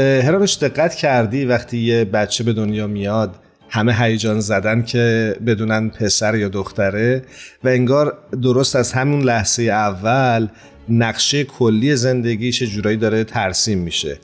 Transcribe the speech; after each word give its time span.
هرانوش 0.00 0.56
دقت 0.56 0.94
کردی 0.94 1.44
وقتی 1.44 1.78
یه 1.78 2.04
بچه 2.04 2.44
به 2.44 2.52
دنیا 2.52 2.86
میاد 2.86 3.34
همه 3.68 3.94
هیجان 3.94 4.40
زدن 4.40 4.82
که 4.82 5.36
بدونن 5.46 5.88
پسر 5.88 6.36
یا 6.36 6.48
دختره 6.48 7.22
و 7.64 7.68
انگار 7.68 8.18
درست 8.42 8.76
از 8.76 8.92
همون 8.92 9.22
لحظه 9.22 9.62
اول 9.62 10.48
نقشه 10.88 11.44
کلی 11.44 11.96
زندگیش 11.96 12.62
جورایی 12.62 12.96
داره 12.96 13.24
ترسیم 13.24 13.78
میشه 13.78 14.18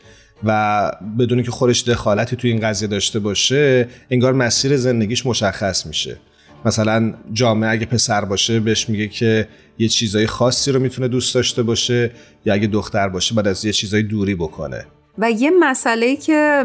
و 0.44 0.92
بدونی 1.18 1.42
که 1.42 1.50
خودش 1.50 1.82
دخالتی 1.82 2.36
توی 2.36 2.50
این 2.50 2.60
قضیه 2.60 2.88
داشته 2.88 3.18
باشه 3.18 3.88
انگار 4.10 4.32
مسیر 4.32 4.76
زندگیش 4.76 5.26
مشخص 5.26 5.86
میشه. 5.86 6.16
مثلا 6.64 7.14
جامعه 7.32 7.70
اگه 7.70 7.86
پسر 7.86 8.24
باشه 8.24 8.60
بهش 8.60 8.88
میگه 8.88 9.08
که 9.08 9.48
یه 9.78 9.88
چیزای 9.88 10.26
خاصی 10.26 10.72
رو 10.72 10.80
می‌تونه 10.80 11.08
دوست 11.08 11.34
داشته 11.34 11.62
باشه 11.62 12.10
یا 12.44 12.54
اگه 12.54 12.66
دختر 12.66 13.08
باشه 13.08 13.34
بعد 13.34 13.48
از 13.48 13.64
یه 13.64 13.72
چیزای 13.72 14.02
دوری 14.02 14.34
بکنه. 14.34 14.84
و 15.18 15.30
یه 15.30 15.50
مسئله 15.60 16.16
که 16.16 16.64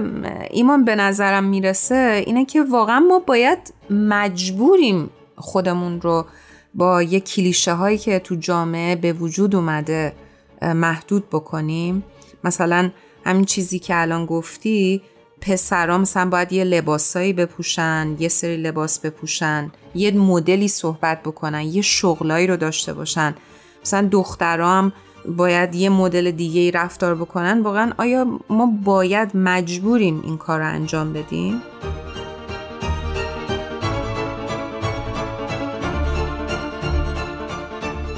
ایمان 0.50 0.86
به 0.86 0.96
نظرم 0.96 1.44
می‌رسه 1.44 2.24
اینه 2.26 2.46
که 2.46 2.64
واقعا 2.64 3.00
ما 3.00 3.20
باید 3.20 3.74
مجبوریم 3.90 5.10
خودمون 5.36 6.02
رو 6.02 6.26
با 6.74 7.04
یه 7.04 7.20
کلیشه 7.20 7.74
هایی 7.74 7.98
که 7.98 8.20
تو 8.20 8.36
جامعه 8.36 8.96
به 8.96 9.14
وجود 9.14 9.56
اومده 9.56 10.14
محدود 10.62 11.30
بکنیم. 11.30 12.04
مثلا 12.44 12.92
همین 13.26 13.46
چیزی 13.46 13.80
که 13.80 14.02
الان 14.02 14.26
گفتی 14.26 15.02
پسرا 15.42 15.98
مثلا 15.98 16.30
باید 16.30 16.54
یه 16.54 16.64
لباسایی 16.64 17.34
بپوشن 17.34 18.16
یه 18.20 18.28
سری 18.28 18.58
لباس 18.58 19.00
بپوشن 19.00 19.72
یه 19.96 20.12
مدلی 20.12 20.68
صحبت 20.68 21.24
بکنن 21.24 21.62
یه 21.62 21.82
شغلایی 21.82 22.48
رو 22.48 22.58
داشته 22.58 22.94
باشن. 22.94 23.36
مثلا 23.82 24.08
دخترها 24.12 24.78
هم 24.78 24.94
باید 25.26 25.76
یه 25.76 25.90
مدل 25.90 26.32
دیگه 26.32 26.62
ای 26.62 26.72
رفتار 26.72 27.16
بکنن 27.16 27.62
واقعا 27.62 27.92
آیا 27.98 28.40
ما 28.50 28.74
باید 28.84 29.32
مجبوریم 29.34 30.22
این 30.24 30.38
کار 30.38 30.60
رو 30.60 30.68
انجام 30.68 31.14
بدیم؟ 31.14 31.62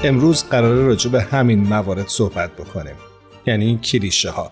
امروز 0.04 0.44
قراره 0.44 0.82
راجع 0.86 1.10
به 1.10 1.22
همین 1.22 1.60
موارد 1.68 2.08
صحبت 2.08 2.52
بکنیم 2.52 2.96
یعنی 3.46 3.64
این 3.64 3.78
کلیشه 3.78 4.30
ها 4.30 4.50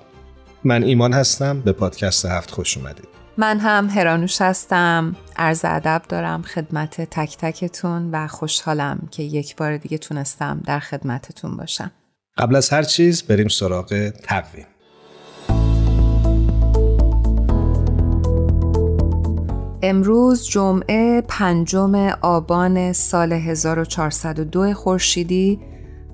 من 0.65 0.83
ایمان 0.83 1.13
هستم 1.13 1.61
به 1.61 1.73
پادکست 1.73 2.27
هفت 2.27 2.51
خوش 2.51 2.79
اومدید. 2.79 3.09
من 3.37 3.59
هم 3.59 3.89
هرانوش 3.89 4.41
هستم. 4.41 5.17
عرض 5.37 5.65
ادب 5.65 6.03
دارم 6.09 6.43
خدمت 6.43 7.01
تک 7.01 7.37
تکتون 7.37 8.11
و 8.11 8.27
خوشحالم 8.27 9.09
که 9.11 9.23
یک 9.23 9.57
بار 9.57 9.77
دیگه 9.77 9.99
تونستم 9.99 10.61
در 10.65 10.79
خدمتتون 10.81 11.57
باشم. 11.57 11.91
قبل 12.39 12.57
از 12.57 12.71
هر 12.71 12.83
چیز 12.83 13.23
بریم 13.23 13.49
سراغ 13.49 14.11
تقویم 14.11 14.67
امروز 19.83 20.45
جمعه 20.49 21.21
پنجم 21.29 21.95
آبان 22.23 22.93
سال 22.93 23.33
1402 23.33 24.75
خورشیدی 24.75 25.61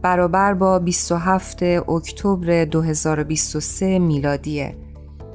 برابر 0.03 0.55
با 0.55 0.79
27 0.79 1.63
اکتبر 1.63 2.65
2023 2.65 3.99
میلادیه 3.99 4.77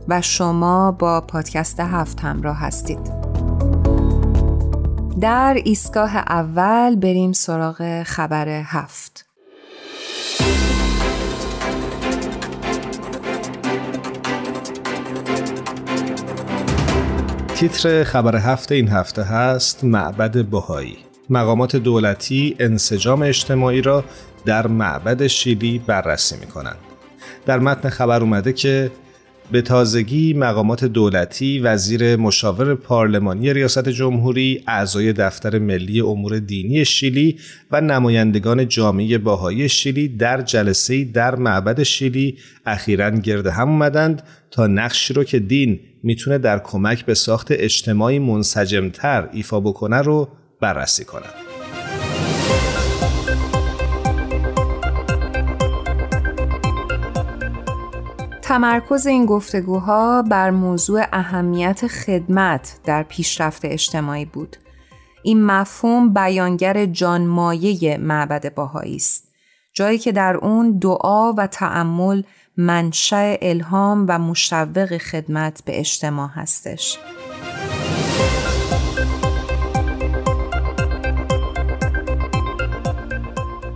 و 0.07 0.21
شما 0.21 0.91
با 0.91 1.21
پادکست 1.21 1.79
هفت 1.79 2.19
همراه 2.19 2.57
هستید. 2.57 3.13
در 5.21 5.57
ایستگاه 5.65 6.17
اول 6.17 6.95
بریم 6.95 7.31
سراغ 7.31 8.03
خبر 8.03 8.47
هفت. 8.47 9.25
تیتر 17.63 18.03
خبر 18.03 18.35
هفته 18.35 18.75
این 18.75 18.88
هفته 18.88 19.24
هست 19.24 19.84
معبد 19.84 20.46
بهایی 20.46 20.97
مقامات 21.29 21.75
دولتی 21.75 22.56
انسجام 22.59 23.22
اجتماعی 23.22 23.81
را 23.81 24.03
در 24.46 24.68
معبد 24.68 25.28
شیلی 25.28 25.79
بررسی 25.79 26.35
می 26.38 26.47
کنند. 26.47 26.78
در 27.46 27.59
متن 27.59 27.90
خبر 27.90 28.22
اومده 28.22 28.53
که 28.53 28.91
به 29.52 29.62
تازگی 29.62 30.34
مقامات 30.34 30.86
دولتی، 30.86 31.59
وزیر 31.59 32.16
مشاور 32.16 32.76
پارلمانی 32.76 33.54
ریاست 33.54 33.90
جمهوری، 33.90 34.64
اعضای 34.68 35.14
دفتر 35.14 35.59
ملی 35.59 36.02
امور 36.02 36.40
دینی 36.40 36.86
شیلی 36.86 37.40
و 37.72 37.81
نمایندگان 37.81 38.68
جامعه 38.68 39.18
باهایی 39.18 39.70
شیلی 39.70 40.08
در 40.08 40.42
جلسه 40.42 41.04
در 41.04 41.36
معبد 41.36 41.84
شیلی 41.84 42.38
اخیرا 42.66 43.09
گرد 43.09 43.48
هم 43.48 43.70
اومدند 43.70 44.24
تا 44.52 44.68
نقشی 44.68 45.14
رو 45.14 45.24
که 45.24 45.40
دین 45.40 45.80
می‌تونه 46.04 46.38
در 46.38 46.60
کمک 46.60 47.06
به 47.06 47.14
ساخت 47.14 47.48
اجتماعی 47.52 48.20
منسجمتر 48.20 49.30
ایفا 49.34 49.60
بکنه 49.60 50.02
رو 50.02 50.30
بررسی 50.62 51.06
کنند. 51.06 51.43
تمرکز 58.53 59.08
این 59.08 59.25
گفتگوها 59.25 60.22
بر 60.22 60.52
موضوع 60.52 61.06
اهمیت 61.14 61.88
خدمت 61.88 62.80
در 62.84 63.03
پیشرفت 63.03 63.66
اجتماعی 63.66 64.25
بود. 64.25 64.58
این 65.24 65.46
مفهوم 65.46 66.14
بیانگر 66.14 66.86
جانمایه 66.86 67.97
معبد 67.97 68.53
باهایی 68.53 68.96
است. 68.96 69.28
جایی 69.74 69.97
که 69.97 70.12
در 70.12 70.36
اون 70.36 70.78
دعا 70.78 71.34
و 71.34 71.47
تعمل 71.47 72.24
منشأ 72.58 73.36
الهام 73.42 74.06
و 74.09 74.19
مشوق 74.19 74.97
خدمت 74.97 75.63
به 75.66 75.80
اجتماع 75.80 76.30
هستش. 76.34 76.97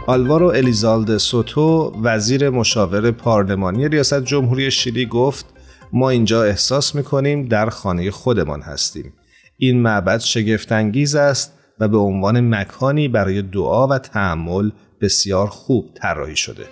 آلوارو 0.09 0.47
الیزالد 0.47 1.17
سوتو 1.17 1.93
وزیر 2.03 2.49
مشاور 2.49 3.11
پارلمانی 3.11 3.87
ریاست 3.87 4.23
جمهوری 4.23 4.71
شیلی 4.71 5.05
گفت 5.05 5.45
ما 5.93 6.09
اینجا 6.09 6.43
احساس 6.43 6.95
می‌کنیم 6.95 7.47
در 7.47 7.69
خانه 7.69 8.11
خودمان 8.11 8.61
هستیم. 8.61 9.13
این 9.57 9.81
معبد 9.81 10.19
شگفتانگیز 10.19 11.15
است 11.15 11.53
و 11.79 11.87
به 11.87 11.97
عنوان 11.97 12.55
مکانی 12.55 13.07
برای 13.07 13.41
دعا 13.41 13.87
و 13.87 13.97
تعمل 13.97 14.71
بسیار 15.01 15.47
خوب 15.47 15.89
طراحی 15.93 16.35
شده. 16.35 16.65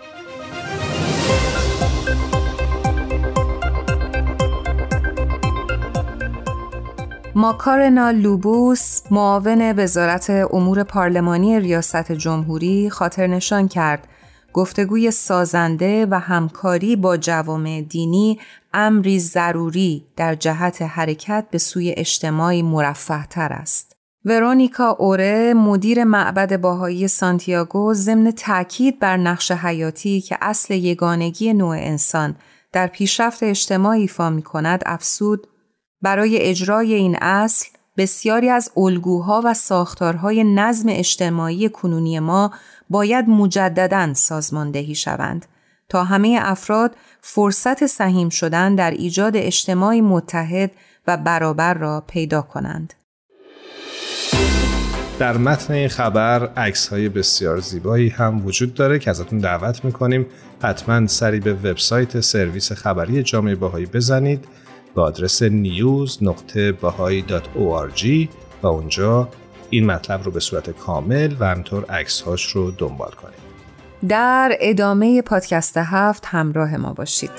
ماکارنا 7.38 8.12
لوبوس 8.12 9.02
معاون 9.12 9.80
وزارت 9.80 10.30
امور 10.30 10.84
پارلمانی 10.84 11.60
ریاست 11.60 12.12
جمهوری 12.12 12.90
خاطر 12.90 13.28
نشان 13.28 13.68
کرد 13.68 14.08
گفتگوی 14.54 15.12
سازنده 15.12 16.08
و 16.12 16.20
همکاری 16.20 16.96
با 16.96 17.18
جوامع 17.18 17.82
دینی 17.82 18.40
امری 18.74 19.20
ضروری 19.20 20.06
در 20.16 20.36
جهت 20.36 20.82
حرکت 20.82 21.46
به 21.52 21.58
سوی 21.58 21.94
اجتماعی 21.98 22.62
مرفه 22.62 23.26
تر 23.26 23.54
است. 23.54 23.96
ورونیکا 24.26 24.90
اوره 24.90 25.54
مدیر 25.54 26.04
معبد 26.04 26.62
باهایی 26.62 27.08
سانتیاگو 27.08 27.94
ضمن 27.94 28.32
تاکید 28.32 29.00
بر 29.00 29.18
نقش 29.18 29.52
حیاتی 29.52 30.22
که 30.22 30.38
اصل 30.42 30.74
یگانگی 30.74 31.54
نوع 31.54 31.76
انسان 31.80 32.36
در 32.72 32.88
پیشرفت 32.88 33.44
اجتماعی 33.44 34.02
ایفا 34.02 34.30
می 34.30 34.42
کند 34.42 34.84
افسود 34.86 35.48
برای 36.02 36.38
اجرای 36.42 36.94
این 36.94 37.18
اصل 37.22 37.66
بسیاری 37.98 38.50
از 38.50 38.72
الگوها 38.78 39.42
و 39.46 39.54
ساختارهای 39.54 40.44
نظم 40.44 40.90
اجتماعی 40.90 41.70
کنونی 41.70 42.20
ما 42.20 42.52
باید 42.90 43.30
مجددا 43.30 44.14
سازماندهی 44.14 44.96
شوند 44.96 45.46
تا 45.90 46.04
همه 46.04 46.40
افراد 46.42 46.96
فرصت 47.22 47.86
سهیم 47.86 48.30
شدن 48.30 48.76
در 48.76 48.92
ایجاد 48.92 49.38
اجتماعی 49.38 50.02
متحد 50.02 50.72
و 51.08 51.18
برابر 51.18 51.74
را 51.74 52.04
پیدا 52.08 52.42
کنند. 52.42 52.94
در 55.20 55.38
متن 55.38 55.74
این 55.74 55.88
خبر 55.88 56.46
عکس 56.48 56.88
های 56.88 57.10
بسیار 57.10 57.60
زیبایی 57.60 58.10
هم 58.10 58.46
وجود 58.46 58.74
داره 58.74 59.00
که 59.00 59.10
ازتون 59.10 59.40
دعوت 59.40 59.86
می‌کنیم 59.86 60.26
حتما 60.62 61.08
سری 61.08 61.40
به 61.40 61.54
وبسایت 61.54 62.20
سرویس 62.20 62.72
خبری 62.72 63.24
جامعه 63.24 63.56
باهایی 63.56 63.86
بزنید 63.86 64.46
به 64.96 65.02
آدرس 65.02 65.44
news.bahai.org 65.44 66.28
و 68.64 68.68
اونجا 68.68 69.30
این 69.70 69.86
مطلب 69.86 70.24
رو 70.24 70.32
به 70.32 70.40
صورت 70.40 70.70
کامل 70.70 71.36
و 71.40 71.46
همطور 71.46 71.86
عکس 71.86 72.22
هاش 72.22 72.46
رو 72.46 72.72
دنبال 72.72 73.12
کنید. 73.12 73.46
در 74.08 74.58
ادامه 74.60 75.22
پادکست 75.22 75.78
هفت 75.78 76.26
همراه 76.26 76.78
ما 76.78 76.94
باشید. 76.94 77.32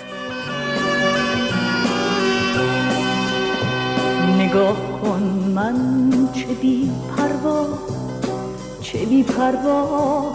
نگاه 4.39 5.01
کن 5.03 5.23
من 5.55 5.77
چه 6.33 6.47
بی 6.47 6.91
پروا 7.17 7.67
چه 8.81 9.07
بی 9.07 9.23
پروا 9.23 10.33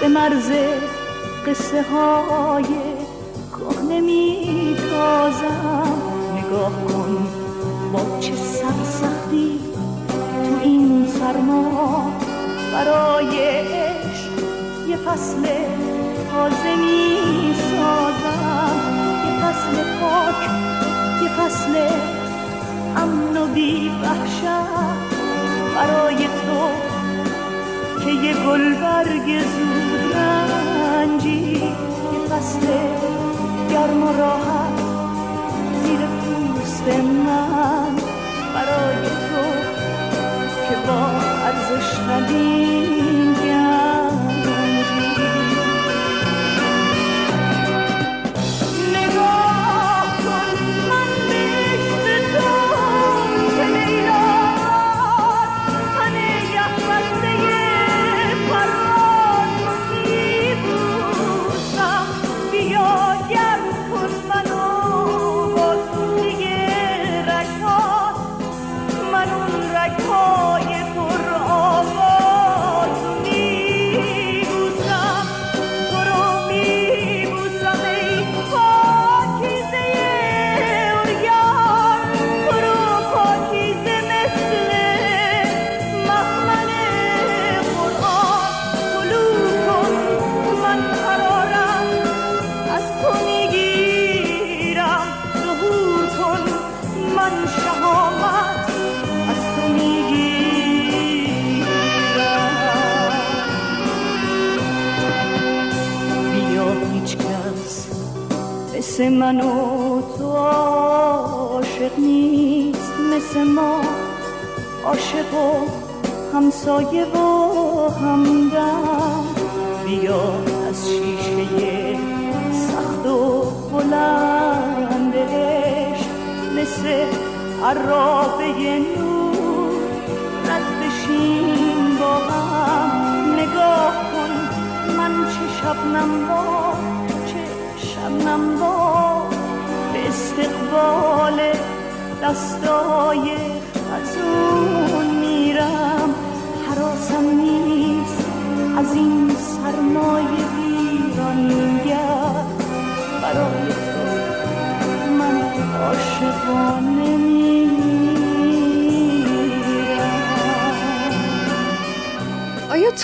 به 0.00 0.08
مرز 0.08 0.50
قصه 1.46 1.82
های 1.82 2.64
کهنه 3.50 4.00
می 4.00 4.76
تازم 4.90 6.07
نگاه 6.48 6.72
کن 6.72 7.28
با 7.92 8.20
چه 8.20 8.36
سرسختی 8.36 9.60
تو 10.08 10.60
این 10.62 11.06
سرما 11.06 12.12
برای 12.72 13.38
عشق 13.38 14.32
یه 14.88 14.96
فصل 14.96 15.42
تازه 16.30 16.76
می 16.76 17.54
سازم 17.54 18.80
یه 19.26 19.32
فصل 19.42 19.76
پاک 20.00 20.50
یه 21.22 21.28
فصل 21.28 21.74
امن 22.96 23.36
و 23.36 23.46
بی 23.46 23.90
برای 25.76 26.16
تو 26.16 26.70
که 28.04 28.10
یه 28.10 28.34
گل 28.34 28.74
برگ 28.74 29.40
زود 29.40 30.14
رنجی. 30.14 31.56
یه 32.12 32.20
فصل 32.30 32.66
گرم 33.70 34.02
و 34.02 34.12
راحت 34.12 34.67
من 36.96 37.94
برای 38.54 39.02
تو 39.02 39.42
که 40.68 40.76
با 40.86 41.06
ارزش 41.44 41.98
ندیم 42.08 43.47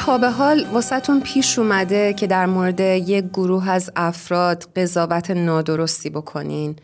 به 0.05 0.31
حال 0.31 0.67
واسهتون 0.73 1.21
پیش 1.21 1.59
اومده 1.59 2.13
که 2.13 2.27
در 2.27 2.47
مورد 2.47 2.81
یک 2.81 3.25
گروه 3.25 3.71
از 3.71 3.91
افراد 3.97 4.65
قضاوت 4.77 5.31
نادرستی 5.31 6.11
بکنین؟ 6.11 6.77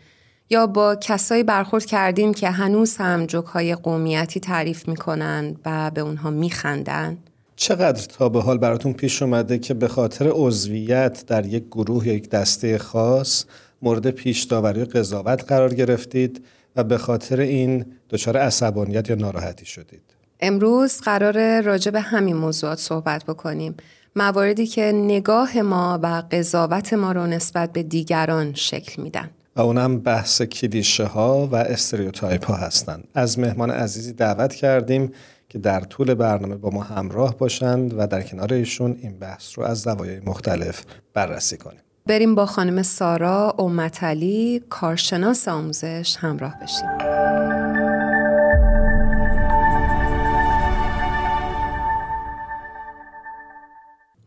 یا 0.49 0.67
با 0.67 0.95
کسایی 0.95 1.43
برخورد 1.43 1.85
کردین 1.85 2.33
که 2.33 2.49
هنوز 2.49 2.97
هم 2.97 3.27
های 3.53 3.75
قومیتی 3.75 4.39
تعریف 4.39 4.87
می‌کنن 4.87 5.55
و 5.65 5.91
به 5.91 6.01
اونها 6.01 6.29
میخندن؟ 6.29 7.17
چقدر 7.55 8.05
تا 8.05 8.29
به 8.29 8.41
حال 8.41 8.57
براتون 8.57 8.93
پیش 8.93 9.21
اومده 9.21 9.59
که 9.59 9.73
به 9.73 9.87
خاطر 9.87 10.29
عضویت 10.33 11.23
در 11.27 11.45
یک 11.45 11.63
گروه 11.71 12.07
یا 12.07 12.13
یک 12.13 12.29
دسته 12.29 12.77
خاص 12.77 13.45
مورد 13.81 14.09
پیش 14.09 14.43
داوری 14.43 14.85
قضاوت 14.85 15.43
قرار 15.47 15.73
گرفتید 15.73 16.45
و 16.75 16.83
به 16.83 16.97
خاطر 16.97 17.39
این 17.39 17.85
دچار 18.09 18.37
عصبانیت 18.37 19.09
یا 19.09 19.15
ناراحتی 19.15 19.65
شدید؟ 19.65 20.10
امروز 20.41 21.01
قرار 21.01 21.61
راجع 21.61 21.91
به 21.91 22.01
همین 22.01 22.35
موضوعات 22.35 22.79
صحبت 22.79 23.23
بکنیم. 23.25 23.75
مواردی 24.15 24.67
که 24.67 24.91
نگاه 24.95 25.61
ما 25.61 25.99
و 26.03 26.23
قضاوت 26.31 26.93
ما 26.93 27.11
رو 27.11 27.27
نسبت 27.27 27.71
به 27.71 27.83
دیگران 27.83 28.53
شکل 28.53 29.01
میدن. 29.01 29.29
و 29.55 29.61
اونم 29.61 29.99
بحث 29.99 30.41
کلیشه 30.41 31.05
ها 31.05 31.47
و 31.51 31.55
استریوتایپ 31.55 32.45
ها 32.45 32.53
هستند. 32.53 33.07
از 33.13 33.39
مهمان 33.39 33.71
عزیزی 33.71 34.13
دعوت 34.13 34.55
کردیم 34.55 35.11
که 35.49 35.59
در 35.59 35.79
طول 35.79 36.13
برنامه 36.13 36.55
با 36.55 36.69
ما 36.69 36.83
همراه 36.83 37.37
باشند 37.37 37.93
و 37.97 38.07
در 38.07 38.21
کنار 38.21 38.53
ایشون 38.53 38.97
این 39.01 39.19
بحث 39.19 39.57
رو 39.57 39.63
از 39.63 39.81
زوایای 39.81 40.19
مختلف 40.19 40.83
بررسی 41.13 41.57
کنیم. 41.57 41.79
بریم 42.07 42.35
با 42.35 42.45
خانم 42.45 42.83
سارا 42.83 43.55
اومتلی 43.57 44.63
کارشناس 44.69 45.47
آموزش 45.47 46.17
همراه 46.19 46.55
بشیم. 46.63 47.60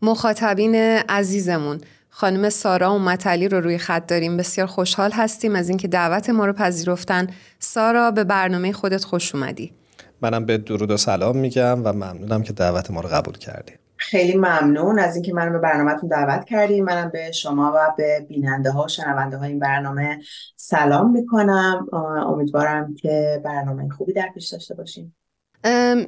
مخاطبین 0.05 0.75
عزیزمون. 1.09 1.81
خانم 2.09 2.49
سارا 2.49 2.91
اومتلی 2.91 3.47
رو 3.47 3.61
روی 3.61 3.77
خط 3.77 4.07
داریم. 4.07 4.37
بسیار 4.37 4.67
خوشحال 4.67 5.11
هستیم 5.11 5.55
از 5.55 5.69
اینکه 5.69 5.87
دعوت 5.87 6.29
ما 6.29 6.45
رو 6.45 6.53
پذیرفتن. 6.53 7.27
سارا 7.59 8.11
به 8.11 8.23
برنامه 8.23 8.71
خودت 8.71 9.03
خوش 9.03 9.35
اومدی. 9.35 9.73
منم 10.21 10.45
به 10.45 10.57
درود 10.57 10.91
و 10.91 10.97
سلام 10.97 11.37
میگم 11.37 11.83
و 11.83 11.93
ممنونم 11.93 12.43
که 12.43 12.53
دعوت 12.53 12.91
ما 12.91 13.01
رو 13.01 13.09
قبول 13.09 13.37
کردیم 13.37 13.75
خیلی 13.97 14.37
ممنون 14.37 14.99
از 14.99 15.15
اینکه 15.15 15.33
منو 15.33 15.51
به 15.51 15.59
برنامهتون 15.59 16.09
دعوت 16.09 16.45
کردیم 16.45 16.85
منم 16.85 17.09
به 17.09 17.31
شما 17.31 17.73
و 17.75 17.93
به 17.97 18.25
بیننده 18.29 18.71
ها 18.71 18.83
و 18.83 18.87
شنونده 18.87 19.37
ها 19.37 19.45
این 19.45 19.59
برنامه 19.59 20.19
سلام 20.55 21.11
می‌کنم. 21.11 21.87
امیدوارم 22.27 22.93
که 22.93 23.41
برنامه 23.45 23.89
خوبی 23.89 24.13
در 24.13 24.29
پیش 24.33 24.47
داشته 24.47 24.75
باشیم. 24.75 25.15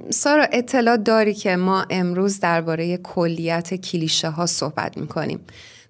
سارا 0.09 0.47
اطلاع 0.51 0.97
داری 0.97 1.33
که 1.33 1.55
ما 1.55 1.85
امروز 1.89 2.39
درباره 2.39 2.97
کلیت 2.97 3.73
کلیشه 3.73 4.29
ها 4.29 4.45
صحبت 4.45 4.97
می‌کنیم. 4.97 5.39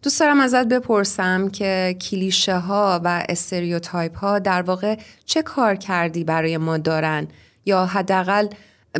دوست 0.03 0.19
دارم 0.19 0.39
ازت 0.39 0.67
بپرسم 0.67 1.49
که 1.49 1.95
کلیشه 2.01 2.57
ها 2.57 3.01
و 3.03 3.25
stereotype 3.29 4.17
ها 4.17 4.39
در 4.39 4.61
واقع 4.61 4.95
چه 5.25 5.41
کارکردی 5.41 6.23
برای 6.23 6.57
ما 6.57 6.77
دارن 6.77 7.27
یا 7.65 7.85
حداقل 7.85 8.47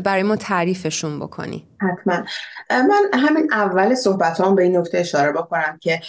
برای 0.03 0.23
ما 0.23 0.35
تعریفشون 0.35 1.19
بکنی. 1.19 1.66
حتما. 1.81 2.23
من 2.69 3.03
همین 3.13 3.53
اول 3.53 3.95
صحبت 3.95 4.41
هم 4.41 4.55
به 4.55 4.63
این 4.63 4.77
نکته 4.77 4.97
اشاره 4.97 5.31
بکنم 5.31 5.77
که 5.81 6.01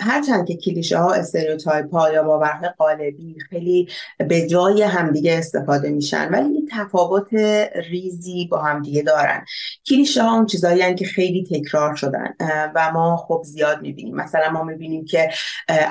هرچند 0.00 0.46
که 0.46 0.56
کلیشه 0.56 0.98
ها 0.98 1.12
stereotype 1.12 1.94
ها 1.94 2.12
یا 2.12 2.22
باورهای 2.22 2.70
قالبی 2.78 3.36
خیلی 3.50 3.88
به 4.28 4.46
جای 4.46 4.82
همدیگه 4.82 5.38
استفاده 5.38 5.90
میشن 5.90 6.28
ولی 6.28 6.44
این 6.44 6.68
تفاوت 6.72 7.34
ریزی 7.90 8.48
با 8.50 8.58
همدیگه 8.58 9.02
دارن. 9.02 9.44
کلیشه 9.86 10.22
ها 10.22 10.34
اون 10.34 10.46
چیزایی 10.46 10.94
که 10.94 11.04
خیلی 11.04 11.46
تکرار 11.50 11.94
شدن 11.94 12.34
و 12.74 12.92
ما 12.92 13.16
خب 13.16 13.42
زیاد 13.44 13.82
می‌بینیم. 13.82 14.16
مثلا 14.16 14.50
ما 14.50 14.62
می‌بینیم 14.62 15.04
که 15.04 15.28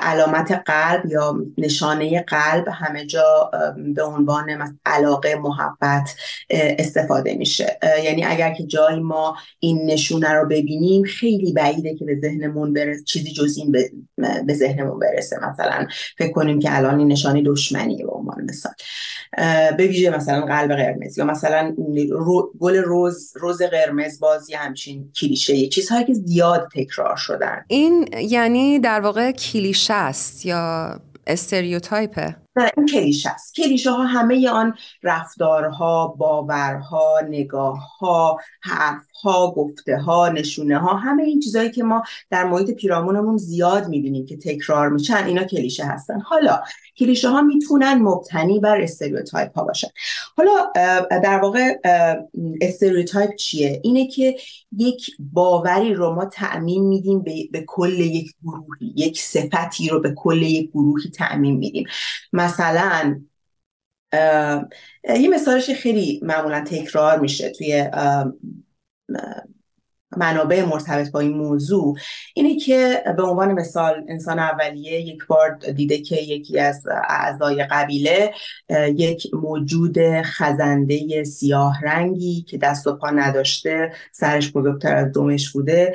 علامت 0.02 0.62
قلب 0.66 1.06
یا 1.06 1.36
نشانه 1.58 2.22
قلب 2.22 2.68
همه 2.68 3.06
جا 3.06 3.50
به 3.94 4.02
عنوان 4.02 4.76
علاقه 4.86 5.34
محبت 5.34 6.14
استفاده 6.50 7.34
میشه. 7.34 7.78
یعنی 8.04 8.24
اگر 8.24 8.54
که 8.54 8.66
ما 8.98 9.36
این 9.60 9.90
نشونه 9.90 10.32
رو 10.32 10.48
ببینیم 10.48 11.02
خیلی 11.02 11.52
بعیده 11.52 11.94
که 11.94 12.04
به 12.04 12.18
ذهنمون 12.20 12.72
برسه 12.72 13.04
چیزی 13.04 13.32
جز 13.32 13.58
این 13.58 13.72
به 14.46 14.54
ذهنمون 14.54 14.98
برسه. 14.98 15.36
مثلا 15.50 15.86
فکر 16.18 16.32
کنیم 16.32 16.58
که 16.58 16.76
الان 16.76 16.98
این 16.98 17.12
نشانه 17.12 17.42
دشمنیه 17.42 18.04
به 18.04 18.12
عنوان 18.12 18.44
مثال. 18.44 18.72
به 19.76 19.86
ویژه 19.86 20.10
مثلا 20.10 20.46
قلب 20.46 20.76
قرمز 20.76 21.18
یا 21.18 21.24
مثلا 21.24 21.74
گل 22.58 22.76
روز 22.76 23.32
روز 23.36 23.62
قرمز 23.62 24.20
بازی 24.20 24.54
همچین 24.54 25.12
کلیشه 25.20 25.66
چیزهایی 25.66 26.04
که 26.04 26.14
زیاد 26.14 26.68
تکرار 26.74 27.16
شدن. 27.16 27.64
این 27.68 28.08
یعنی 28.20 28.78
در 28.78 29.00
واقع 29.00 29.32
کلیشه 29.32 29.94
است 29.94 30.46
یا 30.46 31.00
استریوتایپه؟ 31.26 32.36
نه 32.56 32.70
این 32.76 32.86
کلیشه 32.86 33.30
است. 33.30 33.54
کلیشه 33.54 33.90
ها 33.90 34.04
همه 34.04 34.48
آن 34.48 34.74
رفتارها 35.02 36.06
باورها 36.06 37.20
نگاهها 37.28 38.38
حرفها 38.60 39.50
گفته 39.50 39.96
ها 39.96 40.28
نشونه 40.28 40.78
ها 40.78 40.94
همه 40.94 41.22
این 41.22 41.40
چیزهایی 41.40 41.70
که 41.70 41.82
ما 41.82 42.02
در 42.30 42.44
محیط 42.44 42.70
پیرامونمون 42.70 43.36
زیاد 43.36 43.88
می‌بینیم 43.88 44.26
که 44.26 44.36
تکرار 44.36 44.88
میشن 44.88 45.24
اینا 45.24 45.44
کلیشه 45.44 45.84
هستن. 45.84 46.20
حالا 46.20 46.60
کلیشه 46.98 47.28
ها 47.28 47.42
می‌تونن 47.42 47.94
مبتنی 47.94 48.60
بر 48.60 48.80
stereotype 48.80 49.58
ها 49.58 49.64
باشن. 49.64 49.88
حالا 50.36 50.72
در 51.22 51.38
واقع 51.38 51.74
stereotype 52.60 53.34
چیه؟ 53.34 53.80
اینه 53.84 54.06
که 54.06 54.36
یک 54.76 55.10
باوری 55.18 55.94
رو 55.94 56.14
ما 56.14 56.24
تعمیم 56.24 56.84
میدیم 56.84 57.22
به, 57.22 57.34
به 57.52 57.64
کل 57.66 58.00
یک 58.00 58.32
گروهی 58.42 58.92
یک 58.96 59.20
صفتی 59.20 59.88
رو 59.88 60.00
به 60.00 60.12
کل 60.16 60.42
یک 60.42 60.70
گروهی 60.70 61.10
تعمیم 61.10 61.56
میدیم. 61.56 61.86
مثلا 62.46 63.20
یه 65.20 65.28
مثالش 65.32 65.70
خیلی 65.70 66.20
معمولا 66.22 66.64
تکرار 66.64 67.20
میشه 67.20 67.50
توی 67.50 67.90
منابع 70.18 70.64
مرتبط 70.64 71.10
با 71.10 71.20
این 71.20 71.36
موضوع 71.36 71.96
اینه 72.34 72.58
که 72.58 73.04
به 73.16 73.22
عنوان 73.22 73.52
مثال 73.52 74.04
انسان 74.08 74.38
اولیه 74.38 75.00
یک 75.00 75.26
بار 75.26 75.50
دیده 75.50 75.98
که 75.98 76.16
یکی 76.16 76.58
از 76.58 76.86
اعضای 77.08 77.64
قبیله 77.64 78.34
یک 78.96 79.26
موجود 79.34 79.96
خزنده 80.22 81.24
سیاه 81.24 81.80
رنگی 81.82 82.42
که 82.42 82.58
دست 82.58 82.86
و 82.86 82.96
پا 82.96 83.10
نداشته 83.10 83.92
سرش 84.12 84.52
بزرگتر 84.52 84.96
از 84.96 85.12
دومش 85.12 85.52
بوده 85.52 85.94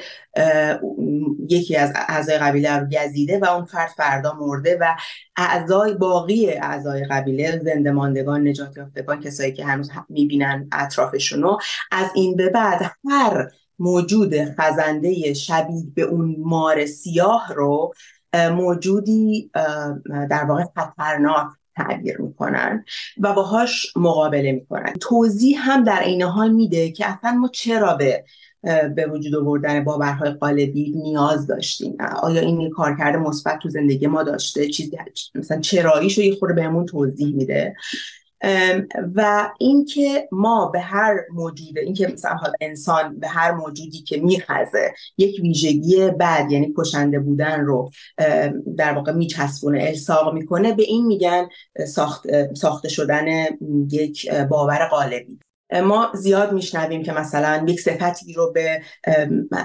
یکی 1.49 1.75
از 1.75 1.93
اعضای 1.95 2.37
قبیله 2.37 2.77
رو 2.77 2.85
گزیده 2.85 3.39
و 3.39 3.45
اون 3.45 3.65
فرد 3.65 3.89
فردا 3.89 4.37
مرده 4.39 4.77
و 4.81 4.95
اعضای 5.37 5.93
باقی 5.93 6.51
اعضای 6.51 7.03
قبیله 7.03 7.59
زنده 7.63 7.91
ماندگان 7.91 8.47
نجات 8.47 8.77
یافتگان 8.77 9.19
کسایی 9.19 9.53
که 9.53 9.65
هنوز 9.65 9.91
می‌بینن 10.09 10.67
اطرافشونو 10.71 11.57
از 11.91 12.07
این 12.15 12.35
به 12.35 12.49
بعد 12.49 12.91
هر 13.09 13.51
موجود 13.79 14.33
خزنده 14.59 15.33
شبیه 15.33 15.83
به 15.95 16.01
اون 16.01 16.35
مار 16.39 16.85
سیاه 16.85 17.53
رو 17.55 17.93
موجودی 18.33 19.51
در 20.29 20.43
واقع 20.43 20.63
خطرناک 20.75 21.47
تعبیر 21.75 22.21
می‌کنن 22.21 22.85
و 23.17 23.33
باهاش 23.33 23.93
مقابله 23.95 24.51
می‌کنن. 24.51 24.93
توضیح 25.01 25.57
هم 25.59 25.83
در 25.83 25.99
عین 25.99 26.21
حال 26.21 26.51
میده 26.51 26.91
که 26.91 27.05
اصلا 27.05 27.31
ما 27.31 27.47
چرا 27.47 27.93
به 27.93 28.23
به 28.95 29.07
وجود 29.11 29.35
آوردن 29.35 29.83
باورهای 29.83 30.31
قالبی 30.31 30.91
نیاز 30.91 31.47
داشتیم. 31.47 31.97
آیا 32.21 32.41
این 32.41 32.69
کارکرد 32.69 33.15
مثبت 33.15 33.59
تو 33.59 33.69
زندگی 33.69 34.07
ما 34.07 34.23
داشته؟ 34.23 34.67
چیزی 34.67 34.97
مثلا 35.35 35.59
چراییش 35.59 36.17
رو 36.17 36.23
یه 36.23 36.35
خورده 36.35 36.55
بهمون 36.55 36.85
توضیح 36.85 37.35
میده. 37.35 37.75
و 39.15 39.49
اینکه 39.59 40.27
ما 40.31 40.65
به 40.65 40.79
هر 40.79 41.15
موجود 41.33 41.77
اینکه 41.77 42.07
مثلا 42.07 42.37
انسان 42.61 43.19
به 43.19 43.27
هر 43.27 43.51
موجودی 43.51 44.01
که 44.01 44.17
میخزه 44.17 44.93
یک 45.17 45.39
ویژگی 45.41 46.09
بد 46.09 46.51
یعنی 46.51 46.73
کشنده 46.77 47.19
بودن 47.19 47.61
رو 47.61 47.89
در 48.77 48.93
واقع 48.93 49.11
میچسبونه 49.11 49.83
الساق 49.83 50.33
می‌کنه 50.33 50.73
به 50.73 50.83
این 50.83 51.05
میگن 51.05 51.47
ساخت 51.87 52.53
ساخته 52.53 52.89
شدن 52.89 53.45
یک 53.91 54.31
باور 54.31 54.87
قالبی 54.87 55.39
ما 55.83 56.11
زیاد 56.13 56.53
میشنویم 56.53 57.03
که 57.03 57.13
مثلا 57.13 57.65
یک 57.67 57.81
صفتی 57.81 58.33
رو 58.33 58.51
به 58.51 58.81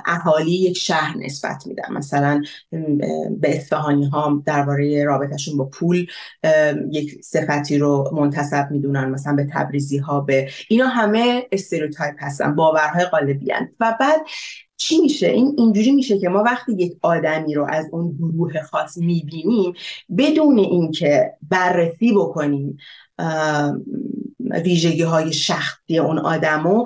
اهالی 0.07 0.51
یک 0.51 0.77
شهر 0.77 1.17
نسبت 1.19 1.67
میدن. 1.67 1.93
مثلا 1.93 2.43
به 3.41 3.57
اصفهانی 3.57 4.07
ها 4.07 4.43
درباره 4.47 5.05
رابطهشون 5.05 5.57
با 5.57 5.65
پول 5.65 6.07
یک 6.91 7.25
صفتی 7.25 7.79
رو 7.79 8.11
منتصب 8.13 8.69
می‌دونن. 8.71 9.11
مثلا 9.11 9.37
به 9.37 9.49
تبریزی 9.53 9.99
ها 9.99 10.21
به 10.21 10.49
اینا 10.69 10.87
همه 10.87 11.47
استریوتایپ 11.53 12.15
هستن 12.19 12.55
باورهای 12.55 13.05
قالبی 13.05 13.53
و 13.81 13.97
بعد 14.01 14.21
چی 14.77 15.01
میشه؟ 15.01 15.27
این 15.27 15.55
اینجوری 15.59 15.93
میشه 15.93 16.19
که 16.19 16.29
ما 16.29 16.43
وقتی 16.43 16.73
یک 16.73 16.97
آدمی 17.03 17.55
رو 17.55 17.67
از 17.71 17.87
اون 17.93 18.17
گروه 18.19 18.63
خاص 18.63 18.97
می‌بینیم 18.99 19.73
بدون 20.19 20.59
اینکه 20.59 21.33
بررسی 21.51 22.13
بکنیم 22.13 22.79
ویژگی 24.50 25.03
های 25.03 25.33
شخصی 25.33 25.99
اون 25.99 26.19
آدمو 26.19 26.85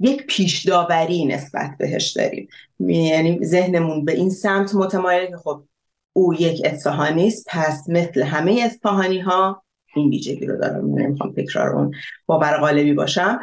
یک 0.00 0.26
پیش 0.26 0.66
داوری 0.66 1.24
نسبت 1.24 1.70
بهش 1.78 2.10
داریم. 2.10 2.48
یعنی 2.80 3.44
ذهنمون 3.44 4.04
به 4.04 4.12
این 4.12 4.30
سمت 4.30 4.74
متمایل 4.74 5.26
که 5.30 5.36
خب 5.36 5.64
او 6.12 6.34
یک 6.34 6.62
اصفهانی 6.64 7.26
است 7.26 7.44
پس 7.48 7.88
مثل 7.88 8.22
همه 8.22 8.60
اصفهانی 8.64 9.20
ها 9.20 9.62
این 9.96 10.10
ویژگی 10.10 10.46
رو 10.46 10.56
دارم. 10.56 10.94
نمی‌خوام 10.94 11.32
تکرار 11.32 11.76
اون 11.76 11.94
باور 12.26 12.58
غالبی 12.60 12.92
باشم. 12.92 13.40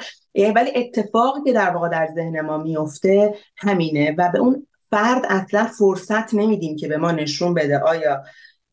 ولی 0.55 0.71
اتفاقی 0.75 1.39
که 1.45 1.53
در 1.53 1.69
واقع 1.69 1.89
در 1.89 2.09
ذهن 2.15 2.41
ما 2.41 2.57
میفته 2.57 3.35
همینه 3.57 4.15
و 4.17 4.29
به 4.33 4.39
اون 4.39 4.67
فرد 4.89 5.25
اصلا 5.29 5.65
فرصت 5.65 6.33
نمیدیم 6.33 6.75
که 6.75 6.87
به 6.87 6.97
ما 6.97 7.11
نشون 7.11 7.53
بده. 7.53 7.79
آیا 7.79 8.23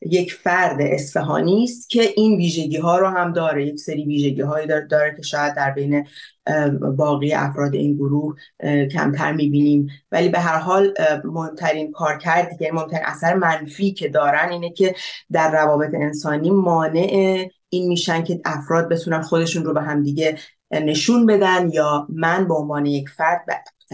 یک 0.02 0.33
فرد 0.33 0.76
اصفهانی 0.80 1.64
است 1.64 1.90
که 1.90 2.02
این 2.16 2.37
ویژگی 2.37 2.76
ها 2.76 2.99
رو 2.99 3.07
هم 3.07 3.33
داره. 3.33 3.66
یک 3.66 3.80
سری 3.80 4.04
ویژگی 4.04 4.40
هایی 4.40 4.66
داره, 4.66 5.14
که 5.16 5.23
شاید 5.23 5.54
در 5.54 5.71
بین 5.71 6.07
باقی 6.97 7.33
افراد 7.33 7.75
این 7.75 7.95
گروه 7.95 8.37
کمتر 8.92 9.33
می‌بینیم. 9.33 9.88
ولی 10.12 10.28
به 10.28 10.38
هر 10.38 10.59
حال 10.59 10.95
مهمترین 11.25 11.92
کار 11.92 12.19
کردی 12.19 12.57
که 12.57 12.73
مهمترین 12.73 13.04
اثر 13.04 13.35
منفی 13.35 13.92
که 13.92 14.09
دارن 14.09 14.49
اینه 14.50 14.71
که 14.71 14.95
در 15.33 15.52
روابط 15.52 15.95
انسانی 15.95 16.50
مانع 16.50 17.49
این 17.69 17.88
میشن 17.88 18.25
که 18.25 18.40
افراد 18.45 18.88
بتونن 18.88 19.23
خودشون 19.23 19.64
رو 19.64 19.75
به 19.75 19.83
همدیگه 19.83 20.37
نشون 20.71 21.27
بدن 21.27 21.71
یا 21.71 22.07
من 22.09 22.49
به 22.49 22.55
عنوان 22.55 22.87
یک 22.87 23.09
فرد 23.09 23.45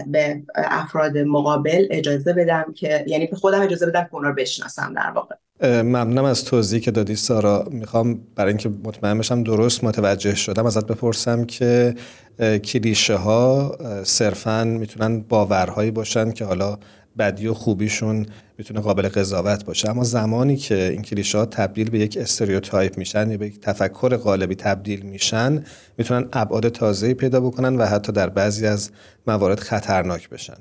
به 0.07 0.43
افراد 0.55 1.17
مقابل 1.17 1.87
اجازه 1.91 2.33
بدم 2.33 2.65
که 2.75 3.05
یعنی 3.07 3.27
به 3.27 3.35
خودم 3.35 3.61
اجازه 3.61 3.85
بدم 3.85 4.03
که 4.03 4.15
اونا 4.15 4.29
رو 4.29 4.35
بشناسم 4.35 4.93
در 4.93 5.11
واقع. 5.11 5.35
ممنونم 5.81 6.25
از 6.25 6.45
توضیحی 6.45 6.81
که 6.81 6.91
دادی 6.91 7.15
سارا. 7.15 7.67
می‌خوام 7.71 8.19
برای 8.35 8.49
اینکه 8.49 8.69
مطمئن 8.69 9.17
بشم 9.17 9.43
درست 9.43 9.83
متوجه 9.83 10.35
شدم 10.35 10.65
ازت 10.65 10.85
بپرسم 10.87 11.45
که 11.45 11.95
کلیشه 12.39 13.15
ها 13.15 13.77
صرفا 14.03 14.63
می‌تونن 14.63 15.21
باورهایی 15.21 15.91
باشن 15.91 16.31
که 16.31 16.45
حالا 16.45 16.77
بدی 17.19 17.47
و 17.47 17.53
خوبیشون 17.53 18.25
می‌تونه 18.57 18.79
قابل 18.79 19.07
قضاوت 19.07 19.65
باشه. 19.65 19.89
اما 19.89 20.03
زمانی 20.03 20.55
که 20.55 20.89
این 20.89 21.01
کلیشه 21.01 21.45
تبدیل 21.45 21.89
به 21.89 21.99
یک 21.99 22.17
stereotype 22.17 22.97
میشن 22.97 23.31
یا 23.31 23.37
به 23.37 23.47
یک 23.47 23.61
تفکر 23.61 24.17
قالبی 24.17 24.55
تبدیل 24.55 25.01
میشن 25.01 25.63
می‌تونن 25.97 26.29
ابعاد 26.33 26.69
تازه‌ای 26.69 27.13
پیدا 27.13 27.39
بکنن 27.39 27.75
و 27.75 27.85
حتی 27.85 28.11
در 28.11 28.29
بعضی 28.29 28.67
از 28.67 28.89
موارد 29.27 29.59
خطرناک 29.59 30.29
بشن. 30.29 30.57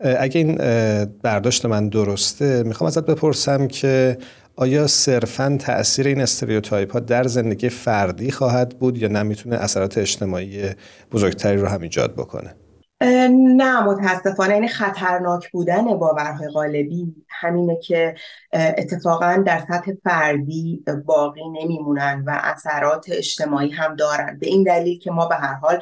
اگه 0.00 0.38
این 0.38 0.54
برداشت 1.22 1.66
من 1.66 1.88
درسته 1.88 2.62
می‌خوام 2.62 2.88
ازت 2.88 3.06
بپرسم 3.06 3.66
که 3.68 4.18
آیا 4.56 4.86
صرفا 4.86 5.56
تاثیر 5.60 6.06
این 6.06 6.20
stereotype 6.20 6.92
ها 6.92 7.00
در 7.00 7.24
زندگی 7.24 7.68
فردی 7.68 8.30
خواهد 8.30 8.78
بود 8.78 8.98
یا 8.98 9.08
نمی‌تونه 9.08 9.56
اثرات 9.56 9.98
اجتماعی 9.98 10.62
بزرگتری 11.12 11.56
رو 11.56 11.68
هم 11.68 11.82
ایجاد 11.82 12.12
بکنه؟ 12.12 12.54
نه 13.02 13.80
متاسفانه. 13.80 14.54
این 14.54 14.68
خطرناک 14.68 15.50
بودن 15.50 15.98
باورهای 15.98 16.48
غالبی 16.48 17.14
همینه 17.28 17.76
که 17.76 18.14
اتفاقا 18.52 19.42
در 19.46 19.58
سطح 19.58 19.92
فردی 20.04 20.84
باقی 21.04 21.48
نمیمونن 21.48 22.24
و 22.26 22.40
اثرات 22.42 23.06
اجتماعی 23.12 23.70
هم 23.70 23.96
دارن. 23.96 24.38
به 24.40 24.46
این 24.46 24.62
دلیل 24.62 24.98
که 24.98 25.10
ما 25.10 25.26
به 25.26 25.34
هر 25.34 25.54
حال 25.54 25.80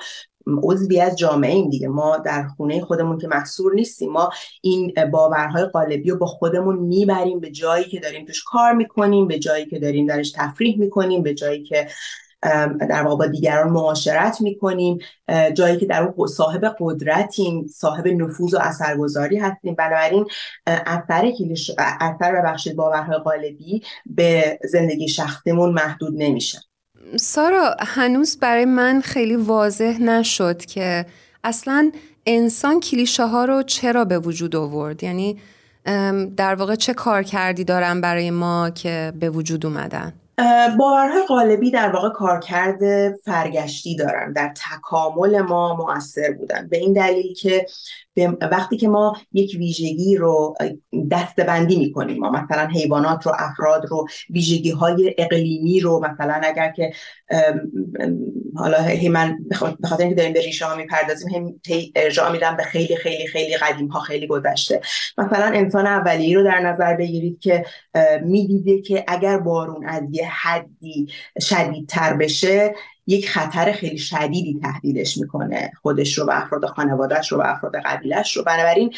عضوی 0.62 1.00
از 1.00 1.18
جامعه 1.18 1.52
ایم 1.52 1.70
دیگه. 1.70 1.88
ما 1.88 2.16
در 2.16 2.46
خونه 2.46 2.80
خودمون 2.80 3.18
که 3.18 3.28
محصور 3.28 3.74
نیستیم 3.74 4.12
ما 4.12 4.30
این 4.62 4.94
باورهای 5.12 5.64
قالبی 5.64 6.10
رو 6.10 6.18
با 6.18 6.26
خودمون 6.26 6.78
می‌بریم 6.78 7.40
به 7.40 7.50
جایی 7.50 7.84
که 7.84 8.00
داریم 8.00 8.26
توش 8.26 8.44
کار 8.44 8.72
می‌کنیم 8.72 9.28
به 9.28 9.38
جایی 9.38 9.66
که 9.66 9.78
داریم 9.78 10.06
درش 10.06 10.32
تفریح 10.32 10.78
می‌کنیم 10.78 11.22
به 11.22 11.34
جایی 11.34 11.62
که 11.62 11.88
در 12.88 13.02
واقع 13.02 13.16
با 13.16 13.26
دیگران 13.26 13.70
معاشرت 13.70 14.40
می‌کنیم. 14.40 14.98
جایی 15.54 15.76
که 15.76 15.86
در 15.86 16.02
اون 16.02 16.26
صاحب 16.26 16.76
قدرتیم 16.80 17.66
صاحب 17.66 18.08
نفوذ 18.08 18.54
و 18.54 18.58
اثرگذاری 18.60 19.38
هستیم. 19.38 19.74
بنابراین 19.74 20.26
اثر 20.66 21.30
کلیش 21.38 21.70
اثر 21.78 22.40
ببخشید 22.40 22.76
باورهای 22.76 23.18
قالبی 23.18 23.82
به 24.06 24.58
زندگی 24.64 25.08
شخصیمون 25.08 25.72
محدود 25.72 26.14
نمیشه. 26.16 26.58
سارا 27.16 27.76
هنوز 27.80 28.38
برای 28.38 28.64
من 28.64 29.00
خیلی 29.00 29.36
واضح 29.36 30.02
نشد 30.02 30.64
که 30.64 31.06
اصلا 31.44 31.92
انسان 32.26 32.80
کلیشه 32.80 33.26
ها 33.26 33.44
رو 33.44 33.62
چرا 33.62 34.04
به 34.04 34.18
وجود 34.18 34.56
آورد؟ 34.56 35.04
یعنی 35.04 35.38
در 36.36 36.54
واقع 36.54 36.74
چه 36.74 36.94
کار 36.94 37.22
کردی 37.22 37.64
دارن 37.64 38.00
برای 38.00 38.30
ما 38.30 38.70
که 38.70 39.12
به 39.20 39.30
وجود 39.30 39.66
اومدن؟ 39.66 40.12
باورهای 40.78 41.22
قالبی 41.28 41.70
در 41.70 41.90
واقع 41.90 42.08
کارکرد 42.08 43.12
فرگشتی 43.16 43.96
دارن 43.96 44.32
در 44.32 44.54
تکامل 44.56 45.40
ما 45.40 45.76
مؤثر 45.76 46.32
بودن. 46.32 46.68
به 46.68 46.76
این 46.76 46.92
دلیل 46.92 47.34
که 47.34 47.66
وقتی 48.26 48.76
که 48.76 48.88
ما 48.88 49.16
یک 49.32 49.56
ویژگی 49.58 50.16
رو 50.16 50.54
دستبندی 51.10 51.76
می‌کنیم 51.76 52.18
ما 52.18 52.30
مثلا 52.30 52.66
حیوانات 52.66 53.26
رو 53.26 53.32
افراد 53.38 53.86
رو 53.88 54.06
ویژگی 54.30 54.70
های 54.70 55.14
اقلیمی 55.18 55.80
رو 55.80 56.00
مثلا 56.04 56.40
اگر 56.44 56.72
که 56.72 56.92
حالا 58.56 58.82
هی 58.82 59.08
من 59.08 59.38
به 59.48 59.56
خاطر 59.56 60.02
اینکه 60.02 60.14
داریم 60.14 60.32
به 60.32 60.40
ریشه 60.40 60.66
ها 60.66 60.76
می‌پردازیم 60.76 61.60
ارجاع 61.96 62.32
میدم 62.32 62.56
به 62.56 62.62
خیلی 62.62 62.96
خیلی 62.96 63.26
خیلی 63.26 63.56
قدیم 63.56 63.86
ها 63.86 64.00
خیلی 64.00 64.26
گذشته. 64.26 64.80
مثلا 65.18 65.46
انسان 65.46 65.86
اولیه 65.86 66.36
رو 66.36 66.44
در 66.44 66.60
نظر 66.60 66.94
بگیرید 66.94 67.40
که 67.40 67.64
می‌دیده 68.22 68.80
که 68.80 69.04
اگر 69.08 69.38
بارون 69.38 69.86
از 69.86 70.02
یه 70.10 70.28
حدی 70.28 71.08
شدیدتر 71.40 72.14
بشه 72.14 72.74
یک 73.08 73.28
خطر 73.28 73.72
خیلی 73.72 73.98
شدیدی 73.98 74.60
تهدیدش 74.62 75.18
می‌کنه 75.18 75.72
خودش 75.82 76.18
رو 76.18 76.26
و 76.26 76.30
افراد 76.30 76.66
خانوادهش 76.66 77.32
رو 77.32 77.38
و 77.38 77.42
افراد 77.46 77.76
قبیلش 77.76 78.36
رو. 78.36 78.44
بنابراین 78.44 78.94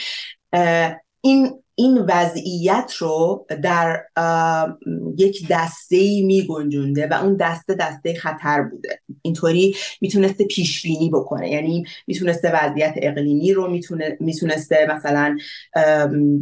این 1.20 1.59
این 1.74 1.98
وضعیت 1.98 2.92
رو 2.98 3.46
در 3.62 4.02
یک 5.18 5.48
دسته 5.50 5.96
ای 5.96 6.22
می 6.22 6.46
گنجونده 6.46 7.06
و 7.06 7.14
اون 7.14 7.36
دسته 7.36 7.74
دسته 7.74 8.14
خطر 8.14 8.62
بوده. 8.62 9.00
اینطوری 9.22 9.76
می‌تونسته 10.00 10.44
پیش 10.44 10.82
بینی 10.82 11.10
بکنه. 11.10 11.50
یعنی 11.50 11.84
می‌تونسته 12.06 12.52
وضعیت 12.54 12.94
اقلیمی 12.96 13.52
رو 13.52 13.78
می‌تونسته 14.20 14.86
مثلا 14.90 15.36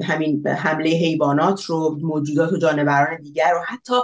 همین 0.05 0.47
حمله 0.47 0.91
حیوانات 0.91 1.63
رو 1.63 1.99
موجودات 2.03 2.53
و 2.53 2.57
جانوران 2.57 3.21
دیگر 3.23 3.51
رو 3.53 3.61
حتی 3.67 3.95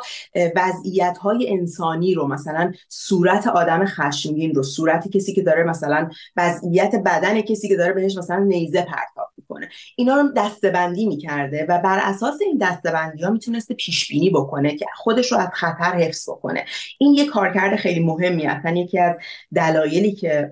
وضعیت 0.57 1.19
های 1.19 1.51
انسانی 1.51 2.15
رو 2.15 2.29
مثلا 2.29 2.73
صورت 2.89 3.47
آدم 3.47 3.85
خشمگین 3.85 4.55
رو 4.55 4.63
صورت 4.63 5.09
کسی 5.09 5.33
که 5.35 5.43
داره 5.43 5.65
مثلا 5.65 6.11
وضعیت 6.37 6.95
بدن 7.07 7.41
کسی 7.41 7.69
که 7.69 7.77
داره 7.77 7.93
بهش 7.93 8.17
مثلا 8.17 8.39
نیزه 8.39 8.83
پرتاب 8.83 9.34
می‌کنه. 9.45 9.69
اینا 9.97 10.15
رو 10.15 10.33
دستبندی 10.37 11.07
می‌کرده 11.07 11.67
و 11.69 11.79
بر 11.79 12.01
اساس 12.03 12.35
این 12.41 12.59
دستبندی 12.59 13.23
ها 13.23 13.31
می‌تونسته 13.31 13.75
پیش 13.75 14.09
بینی 14.09 14.31
بکنه 14.31 14.77
که 14.77 14.87
خودش 14.95 15.33
رو 15.33 15.39
از 15.39 15.49
خطر 15.53 15.97
حفظ 15.97 16.29
بکنه. 16.29 16.65
این 16.99 17.15
یه 17.15 17.27
کارکرد 17.27 17.77
خیلی 17.77 18.01
مهمی 18.01 18.47
اصلا 18.47 18.77
یکی 18.77 18.99
از 18.99 19.17
دلایلی 19.55 20.13
که 20.13 20.51